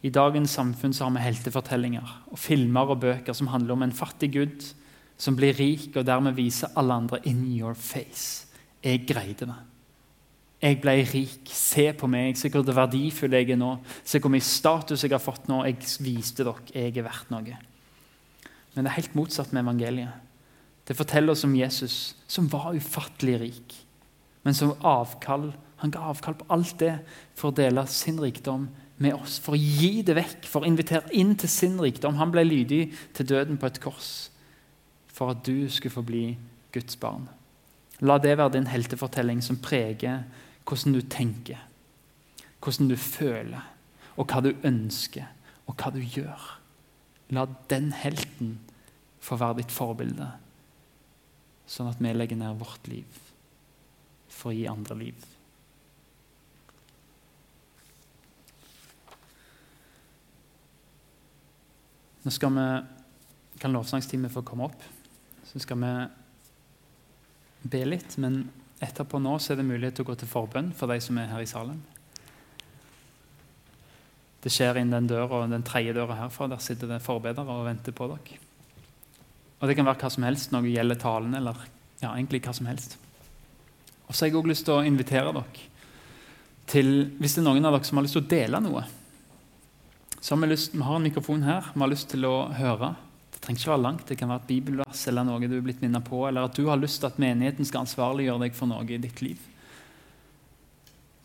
I 0.06 0.12
dagens 0.14 0.52
samfunn 0.54 0.94
så 0.94 1.06
har 1.06 1.14
vi 1.16 1.24
heltefortellinger 1.24 2.10
og 2.30 2.38
filmer 2.38 2.92
og 2.92 3.00
bøker 3.02 3.34
som 3.34 3.50
handler 3.50 3.74
om 3.74 3.86
en 3.86 3.94
fattig 3.96 4.30
gud 4.36 4.66
som 5.18 5.34
blir 5.34 5.56
rik 5.58 5.96
og 5.96 6.06
dermed 6.06 6.36
viser 6.36 6.74
alle 6.76 6.94
andre 6.94 7.18
'in 7.24 7.58
your 7.58 7.74
face'. 7.74 8.46
Jeg 8.84 9.06
greide 9.08 9.46
det. 9.46 9.60
Jeg 10.62 10.80
ble 10.80 10.92
rik. 11.14 11.50
Se 11.50 11.92
på 11.92 12.06
meg. 12.06 12.36
Se 12.36 12.48
hvor 12.48 12.62
verdifull 12.62 13.32
jeg 13.32 13.50
er 13.50 13.56
nå. 13.56 13.78
Se 14.04 14.18
hvor 14.18 14.30
mye 14.30 14.40
status 14.40 15.02
jeg 15.02 15.10
har 15.10 15.18
fått 15.18 15.48
nå. 15.48 15.64
Jeg 15.64 15.76
viste 16.00 16.44
dere 16.44 16.54
jeg 16.74 16.96
er 16.96 17.02
verdt 17.02 17.30
noe. 17.30 17.58
Men 18.74 18.84
det 18.84 18.90
er 18.90 19.00
helt 19.00 19.14
motsatt 19.14 19.52
med 19.52 19.64
evangeliet. 19.64 20.12
Det 20.86 20.96
forteller 20.96 21.32
oss 21.32 21.44
om 21.44 21.54
Jesus, 21.54 22.14
som 22.28 22.46
var 22.52 22.74
ufattelig 22.74 23.40
rik, 23.40 23.74
men 24.44 24.54
som 24.54 24.76
avkall, 24.84 25.52
han 25.76 25.90
ga 25.90 25.98
avkall 25.98 26.34
på 26.34 26.46
alt 26.48 26.78
det 26.78 27.00
for 27.34 27.50
å 27.50 27.54
dele 27.54 27.86
sin 27.86 28.20
rikdom 28.20 28.68
med 29.02 29.16
oss. 29.16 29.38
For 29.42 29.56
å 29.56 29.60
gi 29.60 30.02
det 30.06 30.16
vekk, 30.16 30.46
for 30.48 30.64
å 30.64 30.68
invitere 30.68 31.12
inn 31.16 31.34
til 31.38 31.50
sin 31.52 31.76
rikdom. 31.82 32.18
Han 32.20 32.32
ble 32.34 32.46
lydig 32.46 32.82
til 33.16 33.28
døden 33.28 33.60
på 33.60 33.68
et 33.70 33.80
kors 33.82 34.12
for 35.16 35.32
at 35.32 35.44
du 35.46 35.64
skulle 35.72 35.94
få 35.94 36.04
bli 36.04 36.24
Guds 36.74 36.98
barn. 37.00 37.24
La 38.04 38.18
det 38.20 38.34
være 38.36 38.58
din 38.58 38.68
heltefortelling 38.68 39.40
som 39.44 39.60
preger 39.64 40.26
hvordan 40.68 40.98
du 40.98 41.00
tenker, 41.08 41.60
hvordan 42.60 42.90
du 42.90 42.96
føler, 43.00 43.62
og 44.16 44.28
hva 44.28 44.42
du 44.44 44.50
ønsker, 44.66 45.24
og 45.64 45.78
hva 45.80 45.92
du 45.94 46.02
gjør. 46.02 46.42
La 47.32 47.46
den 47.70 47.92
helten 47.96 48.58
få 49.24 49.38
være 49.40 49.62
ditt 49.62 49.72
forbilde 49.72 50.28
sånn 51.66 51.90
at 51.90 52.02
vi 52.02 52.12
legger 52.14 52.38
ned 52.38 52.60
vårt 52.60 52.86
liv 52.90 53.22
for 54.30 54.52
å 54.52 54.54
gi 54.54 54.68
andre 54.70 54.98
liv. 55.00 55.24
Nå 62.26 62.32
skal 62.34 62.50
vi, 62.50 62.62
kan 63.62 63.70
lovsangsteamet 63.70 64.32
få 64.34 64.42
komme 64.42 64.66
opp. 64.66 64.80
Så 65.46 65.60
skal 65.62 65.78
vi 65.78 65.90
be 67.70 67.82
litt. 67.86 68.16
Men 68.18 68.40
etterpå 68.82 69.20
nå 69.22 69.36
så 69.38 69.52
er 69.54 69.60
det 69.60 69.66
mulighet 69.68 69.94
til 70.00 70.02
å 70.02 70.08
gå 70.08 70.16
til 70.18 70.30
forbønn 70.32 70.72
for 70.74 70.90
de 70.90 70.98
som 71.04 71.20
er 71.22 71.30
her 71.30 71.44
i 71.44 71.46
salen. 71.46 71.78
Det 74.42 74.50
skjer 74.50 74.82
inn 74.82 74.90
den 74.90 75.06
døra, 75.06 75.44
den 75.46 75.62
tredje 75.66 75.94
døra 75.94 76.18
herfra. 76.24 76.50
Der 76.50 76.66
sitter 76.66 76.90
det 76.90 76.98
forbedere 77.06 77.46
og 77.46 77.64
venter 77.68 77.94
på 77.94 78.10
dere. 78.10 78.42
Og 79.60 79.70
Det 79.70 79.78
kan 79.78 79.86
være 79.86 80.02
hva 80.02 80.10
som 80.18 80.26
helst 80.26 80.50
når 80.50 80.66
det 80.66 80.74
gjelder 80.74 81.02
talen, 81.06 81.38
eller 81.38 81.62
ja, 82.02 82.10
egentlig 82.10 82.42
hva 82.42 82.58
som 82.58 82.66
helst. 82.66 82.98
Og 84.08 84.14
så 84.14 84.24
har 84.24 84.32
jeg 84.32 84.40
også 84.42 84.50
lyst 84.50 84.66
til 84.66 84.80
å 84.80 84.84
invitere 84.86 85.30
dere 85.30 85.72
til, 86.66 86.94
hvis 87.22 87.38
det 87.38 87.46
er 87.46 87.52
noen 87.52 87.70
av 87.70 87.78
dere 87.78 87.86
som 87.86 88.02
har 88.02 88.10
lyst 88.10 88.18
til 88.18 88.26
å 88.26 88.32
dele 88.34 88.66
noe 88.66 88.88
så 90.26 90.34
har 90.34 90.40
vi, 90.42 90.46
lyst, 90.46 90.74
vi 90.74 90.82
har 90.82 90.96
en 90.96 91.02
mikrofon 91.02 91.42
her. 91.46 91.68
Vi 91.70 91.78
har 91.78 91.90
lyst 91.92 92.08
til 92.10 92.24
å 92.26 92.48
høre. 92.50 92.88
Det 93.30 93.38
trenger 93.44 93.60
ikke 93.60 93.70
være 93.70 93.82
langt. 93.84 94.08
Det 94.08 94.16
kan 94.18 94.32
være 94.32 94.42
et 94.42 94.48
bibelvers 94.48 95.02
eller 95.06 95.22
noe 95.28 95.46
du 95.46 95.52
er 95.54 95.62
blitt 95.62 95.84
minnet 95.84 96.02
på, 96.02 96.24
eller 96.26 96.48
at 96.48 96.56
du 96.58 96.64
har 96.66 96.80
lyst 96.80 96.98
til 96.98 97.06
at 97.06 97.20
menigheten 97.22 97.68
skal 97.68 97.84
ansvarliggjøre 97.84 98.42
deg 98.42 98.56
for 98.58 98.66
noe 98.66 98.82
i 98.90 98.98
ditt 98.98 99.20
liv. 99.22 99.44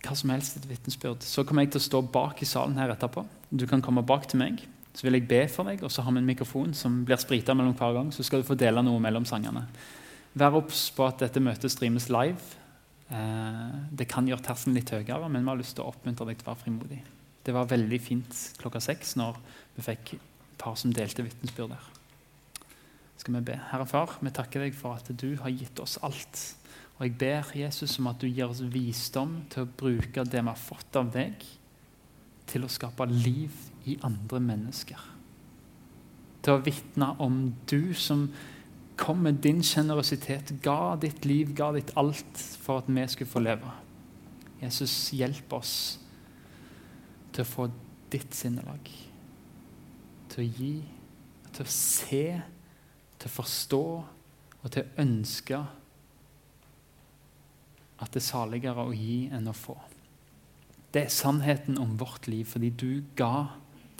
Hva 0.05 0.13
som 0.19 0.29
helst 0.29 0.59
et 0.59 0.67
vitnesbyrd. 0.69 1.25
Så 1.25 1.41
kommer 1.49 1.65
jeg 1.65 1.71
til 1.73 1.81
å 1.81 1.85
stå 1.87 2.01
bak 2.13 2.43
i 2.45 2.49
salen 2.49 2.77
her 2.77 2.93
etterpå. 2.93 3.23
Du 3.49 3.65
kan 3.71 3.81
komme 3.81 4.03
bak 4.05 4.27
til 4.29 4.37
meg. 4.43 4.61
Så 4.93 5.07
vil 5.07 5.17
jeg 5.17 5.25
be 5.31 5.39
for 5.49 5.71
deg, 5.71 5.81
og 5.81 5.89
så 5.89 6.05
har 6.05 6.13
vi 6.13 6.21
en 6.21 6.29
mikrofon 6.29 6.75
som 6.77 6.99
blir 7.07 7.17
sprita 7.23 7.55
mellom 7.57 7.73
hver 7.79 7.95
gang. 7.97 8.11
Så 8.13 8.27
skal 8.27 8.43
du 8.43 8.49
få 8.51 8.59
dele 8.59 8.83
noe 8.85 9.01
mellom 9.01 9.25
sangene. 9.25 9.63
Vær 10.37 10.59
obs 10.59 10.83
på 10.93 11.07
at 11.07 11.25
dette 11.25 11.41
møtet 11.41 11.73
streames 11.73 12.05
live. 12.13 12.53
Eh, 13.09 13.73
det 13.97 14.05
kan 14.13 14.29
gjøre 14.29 14.45
terskelen 14.45 14.77
litt 14.77 14.93
høyere, 14.93 15.25
men 15.25 15.41
vi 15.41 15.53
har 15.55 15.59
lyst 15.63 15.79
til 15.79 15.87
å 15.87 15.89
oppmuntre 15.89 16.29
deg 16.29 16.37
til 16.37 16.51
å 16.51 16.51
være 16.53 16.63
frimodig. 16.67 17.01
Det 17.45 17.53
var 17.55 17.69
veldig 17.69 17.99
fint 18.01 18.41
klokka 18.61 18.81
seks 18.83 19.15
når 19.19 19.39
vi 19.75 19.85
fikk 19.85 20.13
et 20.17 20.57
par 20.61 20.77
som 20.77 20.93
delte 20.93 21.25
vitnesbyrd 21.25 21.73
der. 21.73 21.87
Skal 23.21 23.37
vi 23.37 23.43
be. 23.51 23.57
Herre 23.69 23.85
Far, 23.89 24.17
vi 24.21 24.33
takker 24.33 24.65
deg 24.65 24.77
for 24.77 24.97
at 24.97 25.09
du 25.09 25.35
har 25.41 25.53
gitt 25.53 25.79
oss 25.81 25.99
alt. 26.05 26.41
Og 26.97 27.05
jeg 27.05 27.17
ber 27.21 27.51
Jesus 27.57 27.97
om 28.01 28.09
at 28.11 28.21
du 28.21 28.27
gir 28.29 28.49
oss 28.49 28.61
visdom 28.61 29.39
til 29.49 29.65
å 29.65 29.73
bruke 29.77 30.25
det 30.25 30.41
vi 30.41 30.49
har 30.51 30.59
fått 30.59 30.97
av 30.97 31.09
deg, 31.13 31.45
til 32.49 32.65
å 32.65 32.69
skape 32.69 33.05
liv 33.09 33.53
i 33.89 33.95
andre 34.05 34.41
mennesker. 34.43 35.05
Til 36.41 36.57
å 36.57 36.63
vitne 36.65 37.11
om 37.21 37.43
du 37.69 37.93
som 37.97 38.27
kom 39.01 39.23
med 39.25 39.39
din 39.41 39.63
sjenerøsitet, 39.65 40.59
ga 40.61 40.95
ditt 41.01 41.25
liv, 41.25 41.55
ga 41.57 41.71
ditt 41.73 41.93
alt 41.97 42.41
for 42.61 42.81
at 42.81 42.89
vi 42.89 43.05
skulle 43.09 43.33
få 43.33 43.41
leve. 43.41 43.73
Jesus, 44.61 44.93
hjelp 45.17 45.53
oss 45.57 45.73
til 47.31 47.43
å 47.43 47.51
få 47.51 47.67
ditt 48.11 48.35
sinnelag. 48.35 48.89
Til 50.31 50.43
å 50.43 50.47
gi, 50.47 50.73
til 51.51 51.65
å 51.65 51.73
se, 51.73 52.25
til 53.17 53.29
å 53.29 53.35
forstå 53.35 53.85
og 54.61 54.67
til 54.71 54.83
å 54.83 55.01
ønske 55.01 55.61
at 58.01 58.13
det 58.13 58.21
er 58.21 58.25
saligere 58.25 58.87
å 58.87 58.95
gi 58.95 59.27
enn 59.33 59.49
å 59.49 59.55
få. 59.55 59.77
Det 60.91 61.05
er 61.05 61.13
sannheten 61.13 61.77
om 61.79 61.95
vårt 61.99 62.27
liv, 62.27 62.45
fordi 62.49 62.69
du 62.69 63.03
ga 63.15 63.51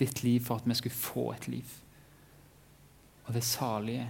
ditt 0.02 0.24
liv 0.26 0.44
for 0.44 0.60
at 0.60 0.68
vi 0.68 0.76
skulle 0.80 0.98
få 0.98 1.26
et 1.36 1.48
liv. 1.48 1.78
Og 3.28 3.34
det 3.38 3.46
salige 3.48 4.10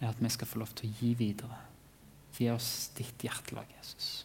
er 0.00 0.08
at 0.10 0.20
vi 0.20 0.32
skal 0.32 0.50
få 0.50 0.60
lov 0.64 0.74
til 0.76 0.90
å 0.90 0.94
gi 1.00 1.14
videre. 1.16 1.62
Gi 2.40 2.48
oss 2.52 2.90
ditt 2.96 3.24
hjertelag, 3.24 3.68
Jesus. 3.78 4.24